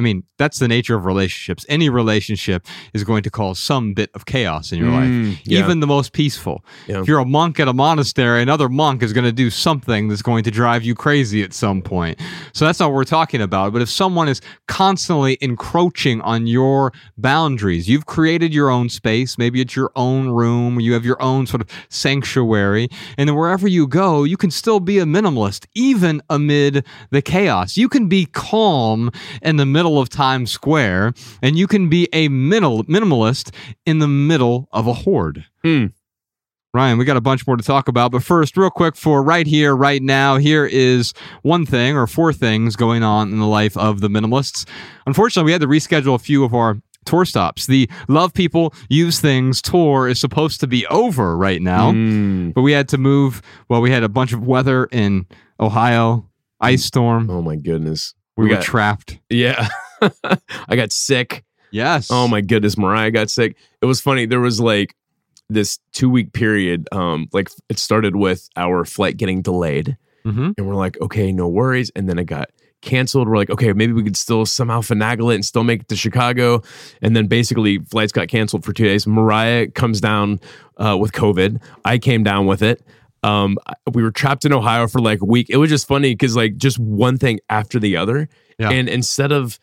I 0.00 0.02
mean, 0.02 0.24
that's 0.38 0.58
the 0.58 0.66
nature 0.68 0.96
of 0.96 1.04
relationships. 1.04 1.66
Any 1.68 1.90
relationship 1.90 2.66
is 2.94 3.04
going 3.04 3.22
to 3.24 3.30
cause 3.30 3.58
some 3.58 3.92
bit 3.92 4.10
of 4.14 4.24
chaos 4.24 4.72
in 4.72 4.78
your 4.78 4.90
life, 4.90 5.04
Mm, 5.10 5.38
yeah. 5.44 5.58
even 5.58 5.80
the 5.80 5.86
most 5.86 6.12
peaceful. 6.14 6.64
Yeah. 6.86 7.00
If 7.00 7.06
you're 7.08 7.18
a 7.18 7.24
monk 7.26 7.60
at 7.60 7.68
a 7.68 7.72
monastery, 7.74 8.40
another 8.42 8.68
monk 8.70 9.02
is 9.02 9.12
going 9.12 9.24
to 9.26 9.32
do 9.32 9.50
something 9.50 10.08
that's 10.08 10.22
going 10.22 10.42
to 10.44 10.50
drive 10.50 10.82
you 10.84 10.94
crazy 10.94 11.42
at 11.42 11.52
some 11.52 11.82
point. 11.82 12.18
So 12.54 12.64
that's 12.64 12.80
not 12.80 12.86
what 12.88 12.94
we're 12.96 13.04
talking 13.04 13.42
about. 13.42 13.72
But 13.74 13.82
if 13.82 13.90
someone 13.90 14.28
is 14.28 14.40
constantly 14.68 15.36
encroaching 15.42 16.20
on 16.22 16.46
your 16.46 16.92
boundaries, 17.18 17.88
you've 17.88 18.06
created 18.06 18.54
your 18.54 18.70
own 18.70 18.88
space. 18.88 19.36
Maybe 19.36 19.60
it's 19.60 19.76
your 19.76 19.90
own 19.96 20.30
room, 20.30 20.80
you 20.80 20.94
have 20.94 21.04
your 21.04 21.20
own 21.22 21.46
sort 21.46 21.60
of 21.60 21.68
sanctuary. 21.90 22.88
And 23.18 23.28
then 23.28 23.36
wherever 23.36 23.68
you 23.68 23.86
go, 23.86 24.24
you 24.24 24.36
can 24.36 24.50
still 24.50 24.80
be 24.80 24.98
a 24.98 25.04
minimalist, 25.04 25.66
even 25.74 26.22
amid 26.30 26.86
the 27.10 27.22
chaos. 27.22 27.76
You 27.76 27.88
can 27.88 28.08
be 28.08 28.26
calm 28.26 29.10
in 29.42 29.56
the 29.56 29.66
middle 29.66 29.89
of 29.98 30.08
Times 30.08 30.50
Square, 30.50 31.14
and 31.42 31.56
you 31.58 31.66
can 31.66 31.88
be 31.88 32.08
a 32.12 32.28
minimal, 32.28 32.84
minimalist 32.84 33.54
in 33.86 33.98
the 33.98 34.08
middle 34.08 34.68
of 34.72 34.86
a 34.86 34.92
horde. 34.92 35.44
Hmm. 35.64 35.86
Ryan, 36.72 36.98
we 36.98 37.04
got 37.04 37.16
a 37.16 37.20
bunch 37.20 37.46
more 37.48 37.56
to 37.56 37.64
talk 37.64 37.88
about, 37.88 38.12
but 38.12 38.22
first, 38.22 38.56
real 38.56 38.70
quick 38.70 38.94
for 38.94 39.24
right 39.24 39.46
here, 39.46 39.74
right 39.74 40.00
now, 40.00 40.36
here 40.36 40.64
is 40.64 41.12
one 41.42 41.66
thing 41.66 41.96
or 41.96 42.06
four 42.06 42.32
things 42.32 42.76
going 42.76 43.02
on 43.02 43.32
in 43.32 43.40
the 43.40 43.46
life 43.46 43.76
of 43.76 44.00
the 44.00 44.08
minimalists. 44.08 44.68
Unfortunately, 45.04 45.48
we 45.48 45.52
had 45.52 45.62
to 45.62 45.66
reschedule 45.66 46.14
a 46.14 46.18
few 46.18 46.44
of 46.44 46.54
our 46.54 46.76
tour 47.06 47.24
stops. 47.24 47.66
The 47.66 47.90
Love 48.06 48.32
People 48.34 48.72
Use 48.88 49.18
Things 49.18 49.60
tour 49.60 50.06
is 50.06 50.20
supposed 50.20 50.60
to 50.60 50.68
be 50.68 50.86
over 50.86 51.36
right 51.36 51.60
now, 51.60 51.90
Mm. 51.90 52.54
but 52.54 52.62
we 52.62 52.70
had 52.70 52.88
to 52.90 52.98
move. 52.98 53.42
Well, 53.68 53.80
we 53.80 53.90
had 53.90 54.04
a 54.04 54.08
bunch 54.08 54.32
of 54.32 54.46
weather 54.46 54.84
in 54.92 55.26
Ohio, 55.58 56.28
ice 56.60 56.84
storm. 56.84 57.28
Oh 57.30 57.42
my 57.42 57.56
goodness. 57.56 58.14
We, 58.40 58.46
we 58.46 58.50
were 58.50 58.56
got- 58.56 58.64
trapped. 58.64 59.18
Yeah. 59.28 59.68
I 60.68 60.76
got 60.76 60.92
sick. 60.92 61.44
Yes. 61.70 62.08
Oh 62.10 62.26
my 62.26 62.40
goodness, 62.40 62.76
Mariah 62.76 63.10
got 63.12 63.30
sick. 63.30 63.56
It 63.80 63.86
was 63.86 64.00
funny. 64.00 64.26
There 64.26 64.40
was 64.40 64.60
like 64.60 64.96
this 65.48 65.78
two 65.92 66.10
week 66.10 66.32
period. 66.32 66.88
Um, 66.90 67.28
like 67.32 67.48
it 67.68 67.78
started 67.78 68.16
with 68.16 68.48
our 68.56 68.84
flight 68.84 69.16
getting 69.16 69.42
delayed, 69.42 69.96
hmm 70.24 70.50
and 70.58 70.66
we're 70.66 70.74
like, 70.74 71.00
okay, 71.00 71.32
no 71.32 71.46
worries. 71.48 71.90
And 71.94 72.08
then 72.08 72.18
it 72.18 72.24
got 72.24 72.50
canceled. 72.82 73.28
We're 73.28 73.36
like, 73.36 73.50
okay, 73.50 73.72
maybe 73.72 73.92
we 73.92 74.02
could 74.02 74.16
still 74.16 74.46
somehow 74.46 74.80
finagle 74.80 75.30
it 75.32 75.36
and 75.36 75.44
still 75.44 75.62
make 75.64 75.82
it 75.82 75.88
to 75.88 75.96
Chicago. 75.96 76.62
And 77.02 77.14
then 77.14 77.26
basically, 77.26 77.78
flights 77.78 78.10
got 78.12 78.28
canceled 78.28 78.64
for 78.64 78.72
two 78.72 78.84
days. 78.84 79.06
Mariah 79.06 79.68
comes 79.68 80.00
down 80.00 80.40
uh, 80.78 80.96
with 80.98 81.12
COVID. 81.12 81.60
I 81.84 81.98
came 81.98 82.24
down 82.24 82.46
with 82.46 82.62
it. 82.62 82.82
Um, 83.22 83.58
we 83.92 84.02
were 84.02 84.10
trapped 84.10 84.44
in 84.44 84.52
Ohio 84.52 84.86
for 84.88 85.00
like 85.00 85.20
a 85.20 85.26
week. 85.26 85.48
It 85.50 85.58
was 85.58 85.68
just 85.70 85.86
funny 85.86 86.14
because 86.14 86.36
like 86.36 86.56
just 86.56 86.78
one 86.78 87.18
thing 87.18 87.40
after 87.48 87.78
the 87.78 87.96
other. 87.96 88.28
Yeah. 88.58 88.70
And 88.70 88.88
instead 88.88 89.32
of 89.32 89.58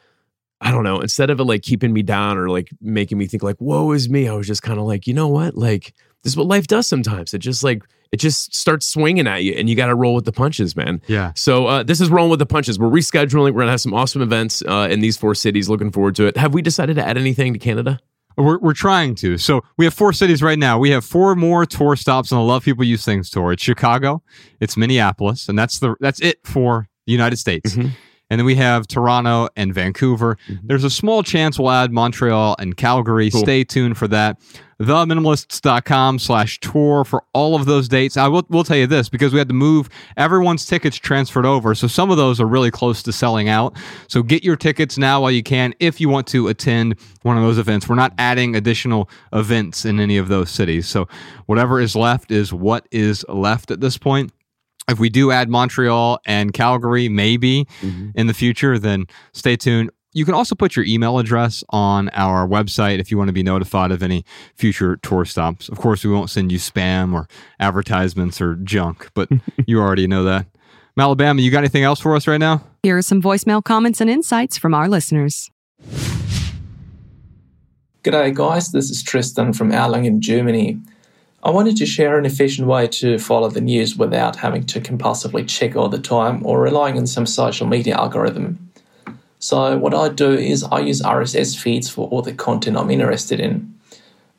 I 0.59 0.71
don't 0.71 0.83
know, 0.83 1.01
instead 1.01 1.29
of 1.29 1.39
it 1.39 1.43
like 1.43 1.61
keeping 1.61 1.93
me 1.93 2.01
down 2.01 2.37
or 2.37 2.49
like 2.49 2.69
making 2.81 3.17
me 3.17 3.27
think 3.27 3.43
like, 3.43 3.57
woe 3.59 3.91
is 3.91 4.09
me, 4.09 4.27
I 4.27 4.33
was 4.33 4.47
just 4.47 4.63
kind 4.63 4.79
of 4.79 4.85
like, 4.85 5.05
you 5.05 5.13
know 5.13 5.27
what? 5.27 5.55
Like, 5.55 5.93
this 6.23 6.33
is 6.33 6.37
what 6.37 6.47
life 6.47 6.65
does 6.67 6.87
sometimes. 6.87 7.33
It 7.33 7.39
just 7.39 7.63
like, 7.63 7.83
it 8.11 8.17
just 8.17 8.55
starts 8.55 8.87
swinging 8.87 9.27
at 9.27 9.43
you 9.43 9.53
and 9.53 9.69
you 9.69 9.75
got 9.75 9.87
to 9.87 9.95
roll 9.95 10.15
with 10.15 10.25
the 10.25 10.31
punches, 10.31 10.75
man. 10.75 11.01
Yeah. 11.07 11.33
So 11.35 11.67
uh, 11.67 11.83
this 11.83 12.01
is 12.01 12.09
rolling 12.09 12.31
with 12.31 12.39
the 12.39 12.45
punches. 12.45 12.79
We're 12.79 12.89
rescheduling. 12.89 13.47
We're 13.47 13.51
going 13.51 13.67
to 13.67 13.71
have 13.71 13.81
some 13.81 13.93
awesome 13.93 14.21
events 14.21 14.63
uh, 14.67 14.87
in 14.89 15.01
these 15.01 15.15
four 15.15 15.35
cities. 15.35 15.69
Looking 15.69 15.91
forward 15.91 16.15
to 16.15 16.25
it. 16.25 16.37
Have 16.37 16.53
we 16.53 16.61
decided 16.61 16.95
to 16.95 17.07
add 17.07 17.17
anything 17.17 17.53
to 17.53 17.59
Canada? 17.59 17.99
We're, 18.37 18.59
we're 18.59 18.73
trying 18.73 19.15
to. 19.15 19.37
So 19.37 19.61
we 19.77 19.85
have 19.85 19.93
four 19.93 20.13
cities 20.13 20.43
right 20.43 20.59
now. 20.59 20.77
We 20.77 20.91
have 20.91 21.03
four 21.03 21.35
more 21.35 21.65
tour 21.65 21.95
stops 21.95 22.31
on 22.31 22.37
the 22.39 22.43
Love 22.45 22.63
People 22.63 22.83
Use 22.83 23.03
Things 23.03 23.29
tour. 23.29 23.51
It's 23.51 23.63
Chicago, 23.63 24.21
it's 24.59 24.77
Minneapolis, 24.77 25.49
and 25.49 25.57
that's 25.57 25.79
the 25.79 25.95
that's 25.99 26.19
it 26.21 26.39
for 26.45 26.87
the 27.07 27.11
United 27.13 27.37
States. 27.37 27.75
Mhm. 27.75 27.91
And 28.29 28.39
then 28.39 28.45
we 28.45 28.55
have 28.55 28.87
Toronto 28.87 29.49
and 29.55 29.73
Vancouver. 29.73 30.37
Mm-hmm. 30.49 30.67
There's 30.67 30.83
a 30.83 30.89
small 30.89 31.23
chance 31.23 31.57
we'll 31.57 31.71
add 31.71 31.91
Montreal 31.91 32.55
and 32.59 32.75
Calgary. 32.75 33.31
Cool. 33.31 33.41
Stay 33.41 33.63
tuned 33.63 33.97
for 33.97 34.07
that. 34.09 34.39
Theminimalists.com 34.79 36.19
slash 36.19 36.59
tour 36.59 37.03
for 37.03 37.23
all 37.33 37.55
of 37.55 37.65
those 37.65 37.87
dates. 37.87 38.15
I 38.15 38.27
will 38.27 38.45
will 38.49 38.63
tell 38.63 38.77
you 38.77 38.85
this 38.85 39.09
because 39.09 39.33
we 39.33 39.39
had 39.39 39.47
to 39.47 39.55
move 39.55 39.89
everyone's 40.17 40.65
tickets 40.67 40.97
transferred 40.97 41.47
over. 41.47 41.73
So 41.73 41.87
some 41.87 42.11
of 42.11 42.17
those 42.17 42.39
are 42.39 42.45
really 42.45 42.69
close 42.69 43.01
to 43.03 43.11
selling 43.11 43.49
out. 43.49 43.75
So 44.07 44.21
get 44.21 44.43
your 44.43 44.55
tickets 44.55 44.97
now 44.97 45.21
while 45.21 45.31
you 45.31 45.41
can 45.41 45.73
if 45.79 45.99
you 45.99 46.09
want 46.09 46.27
to 46.27 46.47
attend 46.49 46.99
one 47.23 47.37
of 47.37 47.43
those 47.43 47.57
events. 47.57 47.89
We're 47.89 47.95
not 47.95 48.13
adding 48.19 48.55
additional 48.55 49.09
events 49.33 49.83
in 49.83 49.99
any 49.99 50.17
of 50.17 50.27
those 50.27 50.51
cities. 50.51 50.87
So 50.87 51.07
whatever 51.47 51.79
is 51.79 51.95
left 51.95 52.31
is 52.31 52.53
what 52.53 52.87
is 52.91 53.25
left 53.27 53.71
at 53.71 53.81
this 53.81 53.97
point. 53.97 54.31
If 54.89 54.99
we 54.99 55.09
do 55.09 55.31
add 55.31 55.49
Montreal 55.49 56.19
and 56.25 56.53
Calgary, 56.53 57.09
maybe 57.09 57.65
mm-hmm. 57.81 58.11
in 58.15 58.27
the 58.27 58.33
future, 58.33 58.79
then 58.79 59.05
stay 59.33 59.57
tuned. 59.57 59.91
You 60.13 60.23
can 60.23 60.33
also 60.33 60.55
put 60.55 60.77
your 60.77 60.85
email 60.85 61.19
address 61.19 61.61
on 61.69 62.09
our 62.13 62.47
website 62.47 62.99
if 62.99 63.11
you 63.11 63.17
want 63.17 63.27
to 63.27 63.33
be 63.33 63.43
notified 63.43 63.91
of 63.91 64.01
any 64.01 64.23
future 64.55 64.95
tour 64.97 65.25
stops. 65.25 65.67
Of 65.67 65.77
course, 65.77 66.05
we 66.05 66.11
won't 66.11 66.29
send 66.29 66.53
you 66.53 66.57
spam 66.57 67.13
or 67.13 67.27
advertisements 67.59 68.39
or 68.39 68.55
junk, 68.55 69.09
but 69.13 69.29
you 69.67 69.81
already 69.81 70.07
know 70.07 70.23
that. 70.23 70.47
Alabama, 70.97 71.41
you 71.41 71.51
got 71.51 71.59
anything 71.59 71.83
else 71.83 71.99
for 71.99 72.15
us 72.15 72.25
right 72.25 72.39
now? 72.39 72.63
Here 72.81 72.97
are 72.97 73.01
some 73.01 73.21
voicemail 73.21 73.61
comments 73.63 73.99
and 73.99 74.09
insights 74.09 74.57
from 74.57 74.73
our 74.73 74.87
listeners. 74.87 75.51
G'day, 78.03 78.33
guys. 78.33 78.71
This 78.71 78.89
is 78.89 79.03
Tristan 79.03 79.51
from 79.51 79.71
Erlangen, 79.71 80.19
Germany. 80.19 80.79
I 81.47 81.49
wanted 81.49 81.77
to 81.77 81.85
share 81.85 82.19
an 82.19 82.25
efficient 82.25 82.67
way 82.67 82.87
to 82.87 83.17
follow 83.17 83.49
the 83.49 83.61
news 83.61 83.95
without 83.95 84.35
having 84.35 84.65
to 84.65 84.81
compulsively 84.81 85.47
check 85.47 85.77
all 85.77 85.87
the 85.87 85.97
time 85.97 86.45
or 86.45 86.59
relying 86.59 86.97
on 86.97 87.07
some 87.07 87.25
social 87.25 87.65
media 87.65 87.95
algorithm. 87.95 88.69
So, 89.39 89.77
what 89.77 89.93
I 89.93 90.09
do 90.09 90.33
is 90.33 90.65
I 90.65 90.81
use 90.81 91.01
RSS 91.01 91.57
feeds 91.57 91.89
for 91.89 92.09
all 92.09 92.21
the 92.21 92.33
content 92.33 92.75
I'm 92.75 92.91
interested 92.91 93.39
in. 93.39 93.73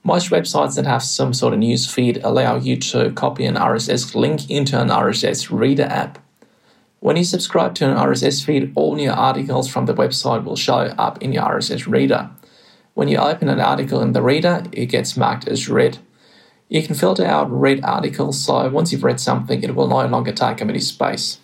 Most 0.05 0.29
websites 0.29 0.77
that 0.77 0.85
have 0.85 1.03
some 1.03 1.33
sort 1.33 1.55
of 1.55 1.61
news 1.61 1.91
feed 1.91 2.19
allow 2.23 2.57
you 2.57 2.77
to 2.77 3.11
copy 3.13 3.47
an 3.47 3.55
RSS 3.55 4.15
link 4.15 4.51
into 4.51 4.79
an 4.79 4.89
RSS 4.89 5.49
reader 5.51 5.85
app. 5.85 6.19
When 7.01 7.17
you 7.17 7.25
subscribe 7.25 7.75
to 7.77 7.91
an 7.91 7.97
RSS 7.97 8.45
feed, 8.45 8.71
all 8.75 8.97
new 8.97 9.11
articles 9.11 9.67
from 9.67 9.87
the 9.87 9.95
website 9.95 10.45
will 10.45 10.57
show 10.57 10.93
up 10.99 11.23
in 11.23 11.33
your 11.33 11.45
RSS 11.45 11.91
reader. 11.91 12.29
When 12.93 13.09
you 13.09 13.17
open 13.17 13.49
an 13.49 13.61
article 13.61 14.03
in 14.03 14.13
the 14.13 14.21
reader, 14.21 14.65
it 14.73 14.87
gets 14.87 15.17
marked 15.17 15.49
as 15.49 15.71
read. 15.71 15.97
You 16.69 16.83
can 16.83 16.95
filter 16.95 17.25
out 17.25 17.51
read 17.51 17.83
articles, 17.83 18.39
so 18.45 18.69
once 18.69 18.93
you've 18.93 19.05
read 19.05 19.21
something, 19.21 19.63
it 19.63 19.75
will 19.75 19.89
no 19.89 20.07
longer 20.07 20.33
take 20.33 20.61
up 20.61 20.69
any 20.69 20.81
space. 20.81 21.39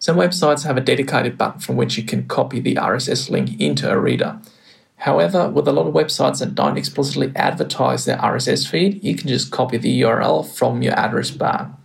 Some 0.00 0.16
websites 0.16 0.64
have 0.64 0.76
a 0.76 0.80
dedicated 0.80 1.38
button 1.38 1.60
from 1.60 1.76
which 1.76 1.96
you 1.96 2.04
can 2.04 2.26
copy 2.26 2.60
the 2.60 2.74
RSS 2.74 3.30
link 3.30 3.60
into 3.60 3.90
a 3.90 3.98
reader. 3.98 4.40
However, 4.98 5.48
with 5.48 5.68
a 5.68 5.72
lot 5.72 5.86
of 5.86 5.94
websites 5.94 6.40
that 6.40 6.56
don't 6.56 6.76
explicitly 6.76 7.32
advertise 7.36 8.04
their 8.04 8.18
RSS 8.18 8.68
feed, 8.68 9.02
you 9.04 9.14
can 9.14 9.28
just 9.28 9.52
copy 9.52 9.76
the 9.76 10.00
URL 10.02 10.44
from 10.44 10.82
your 10.82 10.94
address 10.94 11.30
bar. 11.30 11.76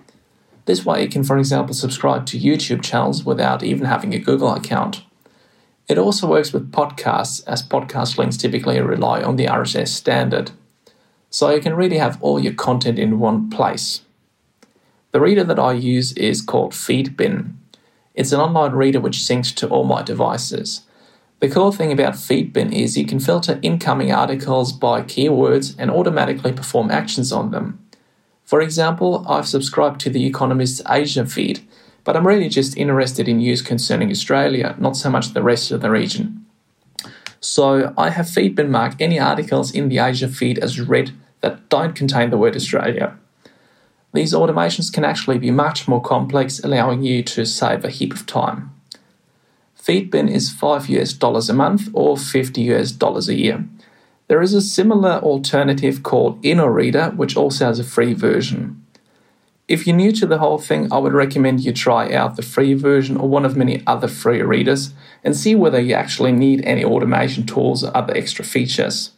This 0.65 0.83
way, 0.83 1.03
you 1.03 1.09
can, 1.09 1.23
for 1.23 1.37
example, 1.37 1.75
subscribe 1.75 2.25
to 2.27 2.39
YouTube 2.39 2.81
channels 2.81 3.23
without 3.23 3.61
even 3.61 3.85
having 3.85 4.13
a 4.13 4.19
Google 4.19 4.53
account. 4.53 5.03
It 5.87 5.97
also 5.99 6.27
works 6.27 6.53
with 6.53 6.71
podcasts, 6.71 7.43
as 7.45 7.61
podcast 7.61 8.17
links 8.17 8.37
typically 8.37 8.79
rely 8.79 9.21
on 9.21 9.35
the 9.35 9.45
RSS 9.45 9.89
standard. 9.89 10.51
So 11.33 11.49
you 11.49 11.61
can 11.61 11.75
really 11.75 11.97
have 11.97 12.21
all 12.21 12.39
your 12.39 12.53
content 12.53 12.99
in 12.99 13.17
one 13.17 13.49
place. 13.49 14.01
The 15.13 15.19
reader 15.19 15.43
that 15.43 15.57
I 15.57 15.73
use 15.73 16.13
is 16.13 16.43
called 16.43 16.73
Feedbin. 16.73 17.53
It's 18.13 18.31
an 18.31 18.39
online 18.39 18.73
reader 18.73 18.99
which 18.99 19.17
syncs 19.17 19.51
to 19.55 19.67
all 19.67 19.83
my 19.83 20.03
devices. 20.03 20.81
The 21.39 21.49
cool 21.49 21.71
thing 21.71 21.91
about 21.91 22.13
Feedbin 22.13 22.71
is 22.71 22.99
you 22.99 23.07
can 23.07 23.19
filter 23.19 23.57
incoming 23.63 24.11
articles 24.11 24.73
by 24.73 25.01
keywords 25.01 25.73
and 25.79 25.89
automatically 25.89 26.53
perform 26.53 26.91
actions 26.91 27.31
on 27.31 27.49
them. 27.49 27.83
For 28.45 28.61
example, 28.61 29.25
I've 29.27 29.47
subscribed 29.47 30.01
to 30.01 30.11
The 30.11 30.27
Economist's 30.27 30.83
Asia 30.87 31.25
feed, 31.25 31.67
but 32.03 32.15
I'm 32.15 32.27
really 32.27 32.47
just 32.47 32.77
interested 32.77 33.27
in 33.27 33.37
news 33.37 33.63
concerning 33.63 34.11
Australia, 34.11 34.75
not 34.77 34.95
so 34.95 35.09
much 35.09 35.33
the 35.33 35.41
rest 35.41 35.71
of 35.71 35.81
the 35.81 35.89
region. 35.89 36.45
So 37.39 37.91
I 37.97 38.11
have 38.11 38.27
Feedbin 38.27 38.69
mark 38.69 38.93
any 38.99 39.19
articles 39.19 39.73
in 39.73 39.89
the 39.89 39.97
Asia 39.97 40.27
feed 40.27 40.59
as 40.59 40.79
read 40.79 41.11
that 41.43 41.69
don't 41.69 41.93
contain 41.93 42.31
the 42.31 42.37
word 42.37 42.55
Australia. 42.55 43.15
These 44.13 44.33
automations 44.33 44.91
can 44.91 45.03
actually 45.03 45.37
be 45.37 45.51
much 45.51 45.87
more 45.87 46.01
complex, 46.01 46.59
allowing 46.59 47.03
you 47.03 47.21
to 47.23 47.45
save 47.45 47.83
a 47.83 47.89
heap 47.89 48.13
of 48.13 48.25
time. 48.25 48.71
Feedbin 49.77 50.31
is 50.31 50.51
5 50.51 50.87
US 50.89 51.11
dollars 51.11 51.49
a 51.49 51.53
month 51.53 51.89
or 51.93 52.15
50 52.17 52.61
US 52.73 52.91
dollars 52.91 53.27
a 53.27 53.35
year. 53.35 53.65
There 54.29 54.41
is 54.41 54.53
a 54.53 54.61
similar 54.61 55.19
alternative 55.19 56.01
called 56.01 56.41
Inoreader, 56.41 57.15
which 57.17 57.35
also 57.35 57.65
has 57.65 57.79
a 57.79 57.83
free 57.83 58.13
version. 58.13 58.79
If 59.67 59.85
you're 59.85 59.95
new 59.95 60.13
to 60.13 60.25
the 60.25 60.37
whole 60.37 60.59
thing, 60.59 60.91
I 60.93 60.97
would 60.99 61.13
recommend 61.13 61.61
you 61.61 61.73
try 61.73 62.13
out 62.13 62.35
the 62.35 62.41
free 62.41 62.73
version 62.73 63.17
or 63.17 63.27
one 63.27 63.43
of 63.43 63.57
many 63.57 63.83
other 63.85 64.07
free 64.07 64.41
readers 64.41 64.93
and 65.23 65.35
see 65.35 65.55
whether 65.55 65.79
you 65.79 65.93
actually 65.93 66.31
need 66.31 66.63
any 66.63 66.85
automation 66.85 67.45
tools 67.45 67.83
or 67.83 67.95
other 67.95 68.15
extra 68.15 68.45
features. 68.45 69.12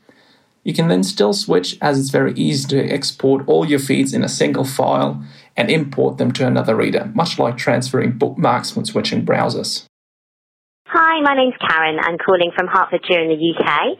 You 0.65 0.73
can 0.73 0.87
then 0.87 1.03
still 1.03 1.31
switch 1.31 1.77
as 1.79 1.99
it's 1.99 2.09
very 2.09 2.33
easy 2.33 2.67
to 2.69 2.89
export 2.89 3.47
all 3.47 3.69
your 3.69 3.77
feeds 3.77 4.15
in 4.15 4.23
a 4.23 4.27
single 4.27 4.65
file 4.65 5.23
and 5.55 5.69
import 5.69 6.17
them 6.17 6.31
to 6.33 6.47
another 6.47 6.75
reader, 6.75 7.11
much 7.13 7.37
like 7.37 7.55
transferring 7.55 8.17
bookmarks 8.17 8.75
when 8.75 8.83
switching 8.83 9.23
browsers. 9.23 9.85
Hi, 10.87 11.21
my 11.21 11.35
name's 11.35 11.53
Karen. 11.61 11.99
I'm 12.01 12.17
calling 12.17 12.49
from 12.57 12.65
Hertfordshire 12.65 13.21
in 13.21 13.29
the 13.29 13.37
UK. 13.37 13.99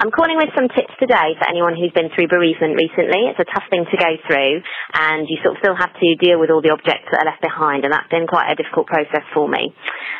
I'm 0.00 0.10
calling 0.10 0.36
with 0.38 0.50
some 0.54 0.66
tips 0.66 0.94
today 0.98 1.34
for 1.38 1.46
anyone 1.50 1.74
who's 1.74 1.94
been 1.94 2.10
through 2.14 2.26
bereavement 2.26 2.74
recently. 2.74 3.30
It's 3.30 3.38
a 3.38 3.46
tough 3.46 3.66
thing 3.70 3.86
to 3.86 3.96
go 3.98 4.14
through 4.26 4.62
and 4.94 5.26
you 5.30 5.38
sort 5.42 5.54
of 5.54 5.62
still 5.62 5.74
have 5.74 5.94
to 5.94 6.08
deal 6.18 6.38
with 6.38 6.50
all 6.50 6.62
the 6.62 6.70
objects 6.70 7.10
that 7.10 7.22
are 7.22 7.30
left 7.30 7.42
behind 7.42 7.82
and 7.82 7.92
that's 7.92 8.06
been 8.06 8.26
quite 8.26 8.50
a 8.50 8.54
difficult 8.54 8.86
process 8.86 9.26
for 9.34 9.50
me. 9.50 9.74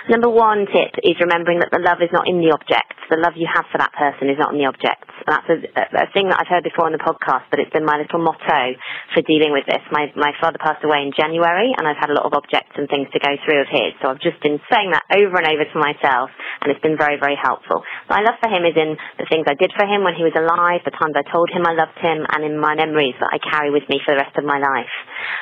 Number 0.08 0.32
one 0.32 0.64
tip 0.64 0.96
is 1.04 1.20
remembering 1.20 1.60
that 1.60 1.68
the 1.68 1.84
love 1.84 2.00
is 2.00 2.08
not 2.16 2.24
in 2.24 2.40
the 2.40 2.48
objects. 2.56 2.96
The 3.12 3.20
love 3.20 3.36
you 3.36 3.44
have 3.44 3.68
for 3.68 3.76
that 3.76 3.92
person 3.92 4.32
is 4.32 4.40
not 4.40 4.56
in 4.56 4.58
the 4.60 4.64
objects. 4.64 5.12
That's 5.28 5.44
a, 5.52 5.60
a 5.60 6.08
thing 6.16 6.32
that 6.32 6.40
I've 6.40 6.48
heard 6.48 6.64
before 6.64 6.88
in 6.88 6.96
the 6.96 7.04
podcast, 7.04 7.44
but 7.52 7.60
it's 7.60 7.68
been 7.76 7.84
my 7.84 8.00
little 8.00 8.24
motto 8.24 8.72
for 9.12 9.20
dealing 9.28 9.52
with 9.52 9.68
this. 9.68 9.84
My, 9.92 10.08
my 10.16 10.32
father 10.40 10.56
passed 10.56 10.80
away 10.80 11.04
in 11.04 11.12
January 11.12 11.76
and 11.76 11.84
I've 11.84 12.00
had 12.00 12.08
a 12.08 12.16
lot 12.16 12.24
of 12.24 12.32
objects 12.32 12.72
and 12.80 12.88
things 12.88 13.12
to 13.12 13.20
go 13.20 13.36
through 13.44 13.60
of 13.60 13.68
his. 13.68 13.92
So 14.00 14.08
I've 14.08 14.24
just 14.24 14.40
been 14.40 14.56
saying 14.72 14.96
that 14.96 15.04
over 15.12 15.36
and 15.44 15.44
over 15.44 15.68
to 15.68 15.76
myself 15.76 16.32
and 16.64 16.72
it's 16.72 16.80
been 16.80 16.96
very, 16.96 17.20
very 17.20 17.36
helpful. 17.36 17.84
My 18.08 18.24
love 18.24 18.40
for 18.40 18.48
him 18.48 18.64
is 18.64 18.80
in 18.80 18.96
the 19.20 19.28
things 19.28 19.44
I 19.44 19.60
did 19.60 19.76
for 19.76 19.84
him 19.84 20.08
when 20.08 20.16
he 20.16 20.24
was 20.24 20.32
alive, 20.32 20.88
the 20.88 20.96
times 20.96 21.20
I 21.20 21.24
told 21.28 21.52
him 21.52 21.68
I 21.68 21.76
loved 21.76 22.00
him, 22.00 22.24
and 22.24 22.48
in 22.48 22.56
my 22.56 22.72
memories 22.80 23.16
that 23.20 23.28
I 23.28 23.38
carry 23.44 23.68
with 23.68 23.84
me 23.92 24.00
for 24.00 24.16
the 24.16 24.24
rest 24.24 24.40
of 24.40 24.48
my 24.48 24.56
life. 24.56 24.88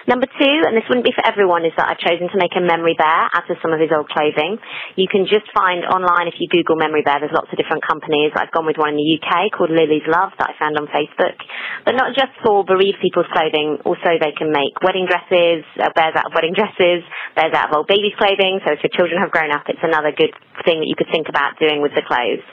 Number 0.07 0.27
two, 0.27 0.57
and 0.67 0.75
this 0.77 0.87
wouldn't 0.87 1.07
be 1.07 1.15
for 1.15 1.27
everyone, 1.27 1.67
is 1.67 1.75
that 1.77 1.91
I've 1.91 2.03
chosen 2.03 2.31
to 2.31 2.39
make 2.39 2.55
a 2.55 2.63
memory 2.63 2.95
bear 2.95 3.27
out 3.31 3.47
of 3.51 3.59
some 3.59 3.75
of 3.75 3.81
his 3.83 3.91
old 3.91 4.07
clothing. 4.07 4.59
You 4.95 5.11
can 5.11 5.27
just 5.27 5.51
find 5.51 5.83
online, 5.87 6.31
if 6.31 6.39
you 6.39 6.47
Google 6.47 6.79
memory 6.79 7.03
bear, 7.03 7.19
there's 7.19 7.35
lots 7.35 7.51
of 7.51 7.59
different 7.59 7.83
companies. 7.83 8.31
I've 8.39 8.55
gone 8.55 8.67
with 8.67 8.79
one 8.79 8.95
in 8.95 8.99
the 8.99 9.09
UK 9.19 9.51
called 9.51 9.75
Lily's 9.75 10.07
Love 10.07 10.35
that 10.39 10.53
I 10.53 10.55
found 10.59 10.79
on 10.79 10.87
Facebook. 10.91 11.37
But 11.85 11.99
not 11.99 12.15
just 12.15 12.35
for 12.43 12.63
bereaved 12.63 12.99
people's 13.03 13.31
clothing, 13.35 13.83
also 13.83 14.19
they 14.19 14.35
can 14.35 14.55
make 14.55 14.79
wedding 14.83 15.11
dresses, 15.11 15.67
uh, 15.79 15.91
bears 15.95 16.15
out 16.15 16.31
of 16.31 16.35
wedding 16.35 16.55
dresses, 16.55 17.03
bears 17.35 17.55
out 17.55 17.71
of 17.71 17.83
old 17.83 17.89
babies' 17.91 18.15
clothing. 18.19 18.63
So 18.63 18.75
if 18.75 18.83
your 18.83 18.95
children 18.95 19.19
have 19.23 19.35
grown 19.35 19.51
up, 19.51 19.67
it's 19.67 19.83
another 19.83 20.15
good 20.15 20.35
thing 20.65 20.81
that 20.81 20.89
you 20.89 20.97
could 20.97 21.11
think 21.13 21.29
about 21.29 21.59
doing 21.61 21.83
with 21.83 21.93
the 21.93 22.03
clothes. 22.07 22.45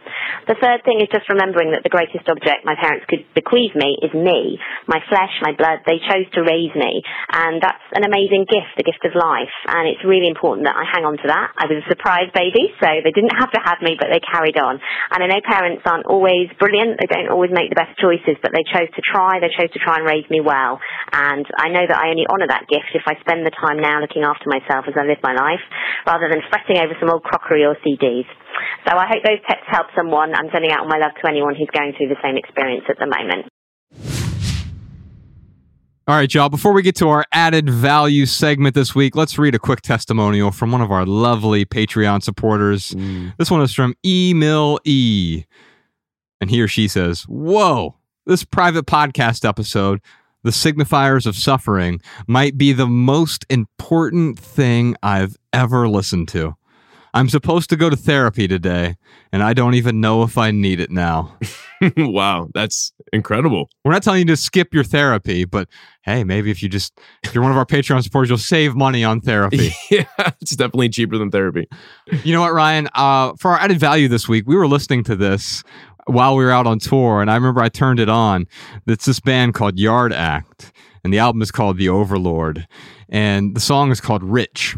The 0.47 0.59
third 0.59 0.83
thing 0.83 0.99
is 0.99 1.07
just 1.07 1.29
remembering 1.31 1.71
that 1.71 1.87
the 1.87 1.93
greatest 1.93 2.27
object 2.27 2.67
my 2.67 2.75
parents 2.75 3.07
could 3.07 3.23
bequeath 3.31 3.75
me 3.75 3.95
is 4.03 4.11
me, 4.11 4.59
my 4.87 4.99
flesh, 5.07 5.31
my 5.39 5.55
blood. 5.55 5.85
They 5.87 6.03
chose 6.03 6.27
to 6.35 6.43
raise 6.43 6.73
me, 6.75 7.01
and 7.31 7.61
that's 7.63 7.83
an 7.95 8.03
amazing 8.03 8.45
gift, 8.49 8.75
the 8.75 8.87
gift 8.87 9.05
of 9.07 9.15
life. 9.15 9.53
And 9.69 9.87
it's 9.87 10.03
really 10.03 10.27
important 10.27 10.67
that 10.67 10.75
I 10.75 10.83
hang 10.83 11.05
on 11.07 11.15
to 11.21 11.27
that. 11.29 11.55
I 11.55 11.69
was 11.69 11.79
a 11.79 11.87
surprise 11.87 12.27
baby, 12.35 12.73
so 12.81 12.87
they 12.89 13.13
didn't 13.13 13.37
have 13.39 13.51
to 13.55 13.61
have 13.63 13.79
me, 13.79 13.95
but 13.95 14.11
they 14.11 14.19
carried 14.19 14.59
on. 14.59 14.81
And 15.13 15.19
I 15.23 15.27
know 15.29 15.41
parents 15.45 15.85
aren't 15.85 16.09
always 16.09 16.51
brilliant. 16.59 16.99
They 16.99 17.07
don't 17.07 17.31
always 17.31 17.53
make 17.53 17.71
the 17.71 17.79
best 17.79 17.95
choices, 18.01 18.35
but 18.43 18.51
they 18.51 18.65
chose 18.67 18.89
to 18.91 19.01
try. 19.05 19.39
They 19.39 19.53
chose 19.53 19.71
to 19.71 19.81
try 19.81 20.01
and 20.01 20.05
raise 20.05 20.27
me 20.27 20.43
well. 20.43 20.81
And 21.13 21.45
I 21.55 21.69
know 21.69 21.85
that 21.85 21.99
I 21.99 22.09
only 22.11 22.27
honour 22.27 22.49
that 22.49 22.67
gift 22.67 22.91
if 22.97 23.05
I 23.05 23.15
spend 23.21 23.45
the 23.45 23.55
time 23.55 23.79
now 23.79 24.01
looking 24.01 24.25
after 24.25 24.49
myself 24.49 24.89
as 24.89 24.97
I 24.97 25.05
live 25.07 25.21
my 25.23 25.33
life, 25.37 25.63
rather 26.09 26.27
than 26.27 26.43
fretting 26.49 26.81
over 26.81 26.97
some 26.99 27.13
old 27.13 27.23
crockery 27.23 27.63
or 27.63 27.77
CDs. 27.85 28.27
So 28.89 28.97
I 28.97 29.07
hope 29.07 29.23
those 29.23 29.41
tips 29.47 29.65
help 29.69 29.87
someone. 29.95 30.35
I'm 30.35 30.49
sending 30.51 30.71
out 30.71 30.87
my 30.89 30.97
love 30.97 31.15
to 31.15 31.25
anyone 31.29 31.55
who's 31.55 31.71
going 31.71 31.93
through 31.97 32.09
the 32.09 32.21
same 32.21 32.37
experience 32.37 32.85
at 32.89 32.99
the 32.99 33.07
moment. 33.07 33.52
All 36.05 36.15
right, 36.15 36.33
y'all. 36.33 36.49
Before 36.49 36.73
we 36.73 36.81
get 36.81 36.97
to 36.97 37.07
our 37.07 37.23
added 37.31 37.69
value 37.69 38.25
segment 38.25 38.75
this 38.75 38.93
week, 38.93 39.15
let's 39.15 39.37
read 39.37 39.55
a 39.55 39.59
quick 39.59 39.79
testimonial 39.79 40.51
from 40.51 40.69
one 40.69 40.81
of 40.81 40.91
our 40.91 41.05
lovely 41.05 41.63
Patreon 41.63 42.21
supporters. 42.21 42.91
Mm. 42.91 43.33
This 43.37 43.49
one 43.49 43.61
is 43.61 43.73
from 43.73 43.95
E 44.03 44.33
Mill 44.35 44.81
E. 44.83 45.45
And 46.41 46.49
he 46.49 46.61
or 46.61 46.67
she 46.67 46.89
says, 46.89 47.21
Whoa, 47.29 47.95
this 48.25 48.43
private 48.43 48.85
podcast 48.85 49.47
episode, 49.47 50.01
The 50.43 50.49
Signifiers 50.49 51.25
of 51.25 51.37
Suffering, 51.37 52.01
might 52.27 52.57
be 52.57 52.73
the 52.73 52.85
most 52.87 53.45
important 53.49 54.37
thing 54.37 54.97
I've 55.01 55.37
ever 55.53 55.87
listened 55.87 56.27
to. 56.29 56.57
I'm 57.13 57.29
supposed 57.29 57.69
to 57.69 57.75
go 57.75 57.89
to 57.89 57.95
therapy 57.95 58.47
today, 58.47 58.95
and 59.31 59.43
I 59.43 59.53
don't 59.53 59.75
even 59.75 60.01
know 60.01 60.23
if 60.23 60.37
I 60.37 60.49
need 60.49 60.79
it 60.79 60.89
now. 60.89 61.37
wow, 61.97 62.49
that's 62.55 62.91
incredible. 63.11 63.69
We're 63.85 63.91
not 63.91 64.01
telling 64.01 64.19
you 64.19 64.25
to 64.25 64.37
skip 64.37 64.73
your 64.73 64.83
therapy, 64.83 65.45
but 65.45 65.67
hey, 66.01 66.23
maybe 66.23 66.49
if 66.49 66.63
you 66.63 66.69
just, 66.69 66.99
if 67.23 67.35
you're 67.35 67.43
one 67.43 67.51
of 67.51 67.57
our 67.57 67.65
Patreon 67.65 68.01
supporters, 68.01 68.29
you'll 68.29 68.39
save 68.39 68.75
money 68.75 69.03
on 69.03 69.21
therapy. 69.21 69.71
yeah, 69.91 70.05
it's 70.41 70.55
definitely 70.55 70.89
cheaper 70.89 71.19
than 71.19 71.29
therapy. 71.29 71.67
You 72.23 72.33
know 72.33 72.41
what, 72.41 72.53
Ryan? 72.53 72.89
Uh, 72.95 73.33
for 73.37 73.51
our 73.51 73.59
added 73.59 73.79
value 73.79 74.07
this 74.07 74.27
week, 74.27 74.45
we 74.47 74.55
were 74.55 74.67
listening 74.67 75.03
to 75.05 75.15
this 75.15 75.63
while 76.05 76.35
we 76.35 76.43
were 76.43 76.51
out 76.51 76.65
on 76.65 76.79
tour, 76.79 77.21
and 77.21 77.29
I 77.29 77.35
remember 77.35 77.61
I 77.61 77.69
turned 77.69 77.99
it 77.99 78.09
on. 78.09 78.47
It's 78.87 79.05
this 79.05 79.19
band 79.19 79.53
called 79.53 79.77
Yard 79.77 80.13
Act, 80.13 80.71
and 81.03 81.13
the 81.13 81.19
album 81.19 81.43
is 81.43 81.51
called 81.51 81.77
The 81.77 81.89
Overload, 81.89 82.67
and 83.07 83.55
the 83.55 83.61
song 83.61 83.91
is 83.91 84.01
called 84.01 84.23
Rich. 84.23 84.77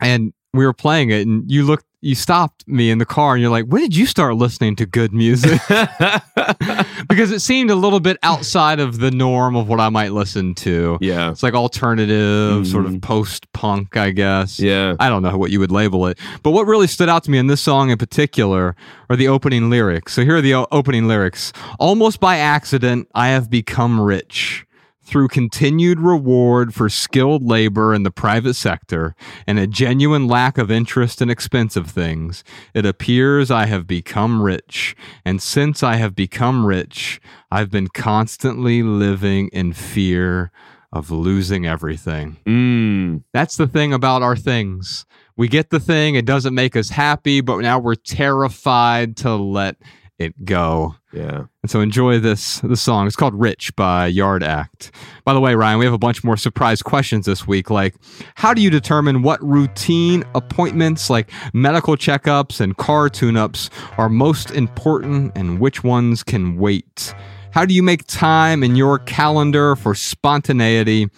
And 0.00 0.32
we 0.54 0.64
were 0.64 0.72
playing 0.72 1.10
it, 1.10 1.26
and 1.26 1.50
you 1.50 1.64
looked, 1.64 1.84
you 2.00 2.14
stopped 2.14 2.66
me 2.68 2.90
in 2.90 2.98
the 2.98 3.04
car, 3.04 3.34
and 3.34 3.42
you're 3.42 3.50
like, 3.50 3.66
"When 3.66 3.82
did 3.82 3.96
you 3.96 4.06
start 4.06 4.36
listening 4.36 4.76
to 4.76 4.86
good 4.86 5.12
music?" 5.12 5.60
because 7.08 7.30
it 7.32 7.40
seemed 7.40 7.70
a 7.70 7.74
little 7.74 8.00
bit 8.00 8.16
outside 8.22 8.80
of 8.80 8.98
the 9.00 9.10
norm 9.10 9.56
of 9.56 9.68
what 9.68 9.80
I 9.80 9.88
might 9.88 10.12
listen 10.12 10.54
to. 10.56 10.98
yeah. 11.00 11.30
It's 11.30 11.42
like 11.42 11.54
alternative, 11.54 12.66
sort 12.66 12.86
of 12.86 12.92
Mhm. 12.92 13.02
post 13.02 13.50
punk, 13.52 13.96
I 13.96 14.10
guess. 14.10 14.58
Yeah. 14.60 14.94
I 15.00 15.08
don't 15.08 15.22
know 15.22 15.36
what 15.36 15.50
you 15.50 15.58
would 15.60 15.70
label 15.72 16.06
it. 16.06 16.18
But 16.42 16.50
what 16.52 16.66
really 16.66 16.86
stood 16.86 17.08
out 17.08 17.24
to 17.24 17.30
me 17.30 17.38
in 17.38 17.46
this 17.48 17.60
song 17.60 17.90
in 17.90 17.98
particular 17.98 18.76
are 19.10 19.16
the 19.16 19.28
opening 19.28 19.70
lyrics. 19.70 20.12
So 20.12 20.22
here 20.24 20.36
are 20.36 20.40
the 20.40 20.54
o- 20.54 20.66
opening 20.70 21.08
lyrics. 21.08 21.52
Almost 21.78 22.20
by 22.20 22.38
accident, 22.38 23.08
I 23.14 23.28
have 23.28 23.50
become 23.50 24.00
rich. 24.00 24.64
Through 25.08 25.28
continued 25.28 26.00
reward 26.00 26.74
for 26.74 26.90
skilled 26.90 27.42
labor 27.42 27.94
in 27.94 28.02
the 28.02 28.10
private 28.10 28.52
sector 28.52 29.14
and 29.46 29.58
a 29.58 29.66
genuine 29.66 30.28
lack 30.28 30.58
of 30.58 30.70
interest 30.70 31.22
in 31.22 31.30
expensive 31.30 31.90
things, 31.90 32.44
it 32.74 32.84
appears 32.84 33.50
I 33.50 33.64
have 33.64 33.86
become 33.86 34.42
rich. 34.42 34.94
And 35.24 35.40
since 35.40 35.82
I 35.82 35.96
have 35.96 36.14
become 36.14 36.66
rich, 36.66 37.22
I've 37.50 37.70
been 37.70 37.88
constantly 37.88 38.82
living 38.82 39.48
in 39.48 39.72
fear 39.72 40.52
of 40.92 41.10
losing 41.10 41.64
everything. 41.64 42.36
Mm. 42.44 43.22
That's 43.32 43.56
the 43.56 43.66
thing 43.66 43.94
about 43.94 44.20
our 44.20 44.36
things. 44.36 45.06
We 45.38 45.48
get 45.48 45.70
the 45.70 45.80
thing, 45.80 46.16
it 46.16 46.26
doesn't 46.26 46.54
make 46.54 46.76
us 46.76 46.90
happy, 46.90 47.40
but 47.40 47.60
now 47.60 47.78
we're 47.78 47.94
terrified 47.94 49.16
to 49.18 49.36
let 49.36 49.76
it 50.18 50.44
go. 50.44 50.94
Yeah. 51.12 51.44
And 51.62 51.70
so 51.70 51.80
enjoy 51.80 52.18
this 52.18 52.60
this 52.60 52.82
song. 52.82 53.06
It's 53.06 53.16
called 53.16 53.34
Rich 53.34 53.74
by 53.76 54.06
Yard 54.06 54.42
Act. 54.42 54.90
By 55.24 55.32
the 55.32 55.40
way, 55.40 55.54
Ryan, 55.54 55.78
we 55.78 55.84
have 55.84 55.94
a 55.94 55.98
bunch 55.98 56.24
more 56.24 56.36
surprise 56.36 56.82
questions 56.82 57.26
this 57.26 57.46
week 57.46 57.70
like 57.70 57.94
how 58.34 58.52
do 58.52 58.60
you 58.60 58.70
determine 58.70 59.22
what 59.22 59.42
routine 59.42 60.24
appointments 60.34 61.08
like 61.08 61.30
medical 61.52 61.96
checkups 61.96 62.60
and 62.60 62.76
car 62.76 63.08
tune-ups 63.08 63.70
are 63.96 64.08
most 64.08 64.50
important 64.50 65.32
and 65.36 65.60
which 65.60 65.84
ones 65.84 66.22
can 66.22 66.58
wait? 66.58 67.14
How 67.50 67.64
do 67.64 67.74
you 67.74 67.82
make 67.82 68.06
time 68.06 68.62
in 68.62 68.76
your 68.76 68.98
calendar 68.98 69.74
for 69.76 69.94
spontaneity? 69.94 71.08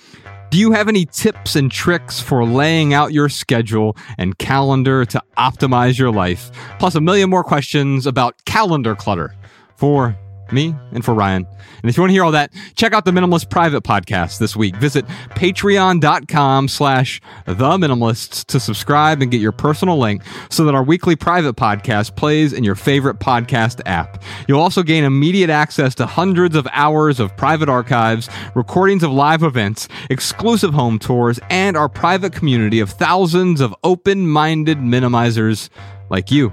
Do 0.50 0.58
you 0.58 0.72
have 0.72 0.88
any 0.88 1.04
tips 1.04 1.54
and 1.54 1.70
tricks 1.70 2.18
for 2.18 2.44
laying 2.44 2.92
out 2.92 3.12
your 3.12 3.28
schedule 3.28 3.96
and 4.18 4.36
calendar 4.38 5.04
to 5.04 5.22
optimize 5.38 5.96
your 5.96 6.10
life? 6.10 6.50
Plus, 6.80 6.96
a 6.96 7.00
million 7.00 7.30
more 7.30 7.44
questions 7.44 8.04
about 8.04 8.44
calendar 8.46 8.96
clutter 8.96 9.32
for 9.76 10.18
me 10.52 10.74
and 10.92 11.04
for 11.04 11.14
Ryan. 11.14 11.46
And 11.82 11.88
if 11.88 11.96
you 11.96 12.02
want 12.02 12.10
to 12.10 12.14
hear 12.14 12.24
all 12.24 12.32
that, 12.32 12.52
check 12.74 12.92
out 12.92 13.04
the 13.04 13.10
Minimalist 13.10 13.50
Private 13.50 13.82
Podcast 13.82 14.38
this 14.38 14.54
week. 14.54 14.76
Visit 14.76 15.06
patreon.com 15.30 16.68
slash 16.68 17.20
the 17.46 17.54
minimalists 17.54 18.44
to 18.46 18.60
subscribe 18.60 19.22
and 19.22 19.30
get 19.30 19.40
your 19.40 19.52
personal 19.52 19.98
link 19.98 20.22
so 20.50 20.64
that 20.64 20.74
our 20.74 20.82
weekly 20.82 21.16
private 21.16 21.56
podcast 21.56 22.16
plays 22.16 22.52
in 22.52 22.64
your 22.64 22.74
favorite 22.74 23.18
podcast 23.18 23.80
app. 23.86 24.22
You'll 24.46 24.60
also 24.60 24.82
gain 24.82 25.04
immediate 25.04 25.50
access 25.50 25.94
to 25.96 26.06
hundreds 26.06 26.54
of 26.56 26.68
hours 26.72 27.20
of 27.20 27.36
private 27.36 27.68
archives, 27.68 28.28
recordings 28.54 29.02
of 29.02 29.10
live 29.10 29.42
events, 29.42 29.88
exclusive 30.10 30.74
home 30.74 30.98
tours, 30.98 31.40
and 31.48 31.76
our 31.76 31.88
private 31.88 32.32
community 32.32 32.80
of 32.80 32.90
thousands 32.90 33.60
of 33.60 33.74
open-minded 33.84 34.78
minimizers 34.78 35.70
like 36.10 36.30
you. 36.30 36.52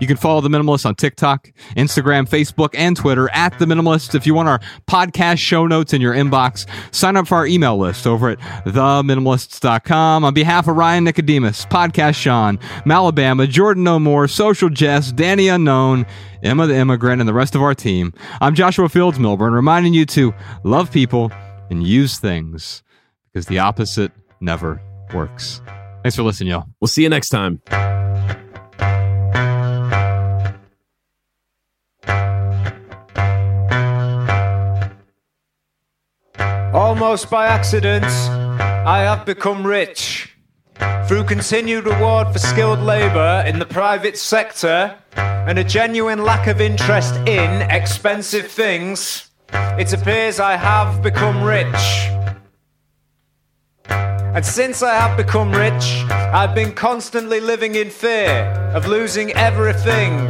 You 0.00 0.06
can 0.06 0.16
follow 0.16 0.40
The 0.40 0.48
Minimalist 0.48 0.86
on 0.86 0.94
TikTok, 0.94 1.50
Instagram, 1.76 2.28
Facebook, 2.28 2.70
and 2.74 2.96
Twitter 2.96 3.30
at 3.32 3.58
The 3.58 3.64
Minimalist. 3.64 4.14
If 4.14 4.26
you 4.26 4.34
want 4.34 4.48
our 4.48 4.60
podcast 4.86 5.38
show 5.38 5.66
notes 5.66 5.92
in 5.92 6.00
your 6.00 6.14
inbox, 6.14 6.66
sign 6.94 7.16
up 7.16 7.26
for 7.26 7.36
our 7.36 7.46
email 7.46 7.76
list 7.78 8.06
over 8.06 8.30
at 8.30 8.38
TheMinimalists.com. 8.66 10.24
On 10.24 10.34
behalf 10.34 10.68
of 10.68 10.76
Ryan 10.76 11.04
Nicodemus, 11.04 11.66
Podcast 11.66 12.16
Sean, 12.16 12.58
Malabama, 12.84 13.48
Jordan 13.48 13.84
No 13.84 13.98
More, 13.98 14.28
Social 14.28 14.68
Jess, 14.68 15.12
Danny 15.12 15.48
Unknown, 15.48 16.06
Emma 16.42 16.66
the 16.66 16.76
Immigrant, 16.76 17.20
and 17.20 17.28
the 17.28 17.34
rest 17.34 17.54
of 17.54 17.62
our 17.62 17.74
team, 17.74 18.12
I'm 18.40 18.54
Joshua 18.54 18.88
Fields 18.88 19.18
Millburn, 19.18 19.52
reminding 19.52 19.94
you 19.94 20.04
to 20.06 20.34
love 20.64 20.92
people 20.92 21.32
and 21.70 21.86
use 21.86 22.18
things 22.18 22.82
because 23.32 23.46
the 23.46 23.58
opposite 23.58 24.12
never 24.40 24.80
works. 25.14 25.60
Thanks 26.02 26.16
for 26.16 26.22
listening, 26.22 26.50
y'all. 26.50 26.66
We'll 26.80 26.88
see 26.88 27.02
you 27.02 27.08
next 27.08 27.30
time. 27.30 27.95
Almost 36.96 37.28
by 37.28 37.46
accident, 37.46 38.06
I 38.06 39.00
have 39.00 39.26
become 39.26 39.66
rich. 39.66 40.34
Through 41.06 41.24
continued 41.24 41.84
reward 41.84 42.32
for 42.32 42.38
skilled 42.38 42.78
labour 42.78 43.44
in 43.46 43.58
the 43.58 43.66
private 43.66 44.16
sector 44.16 44.96
and 45.14 45.58
a 45.58 45.62
genuine 45.62 46.24
lack 46.24 46.46
of 46.46 46.58
interest 46.58 47.16
in 47.28 47.70
expensive 47.70 48.46
things, 48.46 49.28
it 49.52 49.92
appears 49.92 50.40
I 50.40 50.56
have 50.56 51.02
become 51.02 51.42
rich. 51.42 51.84
And 53.90 54.42
since 54.42 54.82
I 54.82 54.94
have 54.94 55.18
become 55.18 55.52
rich, 55.52 56.02
I've 56.10 56.54
been 56.54 56.72
constantly 56.72 57.40
living 57.40 57.74
in 57.74 57.90
fear 57.90 58.42
of 58.74 58.86
losing 58.86 59.32
everything, 59.32 60.26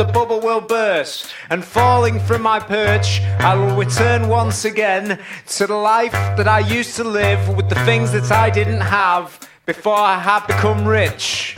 the 0.00 0.12
bubble 0.12 0.40
will 0.40 0.62
burst, 0.62 1.30
and 1.50 1.62
falling 1.62 2.18
from 2.20 2.40
my 2.40 2.58
perch, 2.58 3.20
I 3.38 3.54
will 3.54 3.76
return 3.76 4.28
once 4.28 4.64
again 4.64 5.18
to 5.48 5.66
the 5.66 5.76
life 5.76 6.12
that 6.38 6.48
I 6.48 6.60
used 6.60 6.96
to 6.96 7.04
live 7.04 7.54
with 7.54 7.68
the 7.68 7.74
things 7.84 8.10
that 8.12 8.32
I 8.32 8.48
didn't 8.48 8.80
have 8.80 9.46
before 9.66 9.98
I 9.98 10.18
had 10.18 10.46
become 10.46 10.88
rich. 10.88 11.54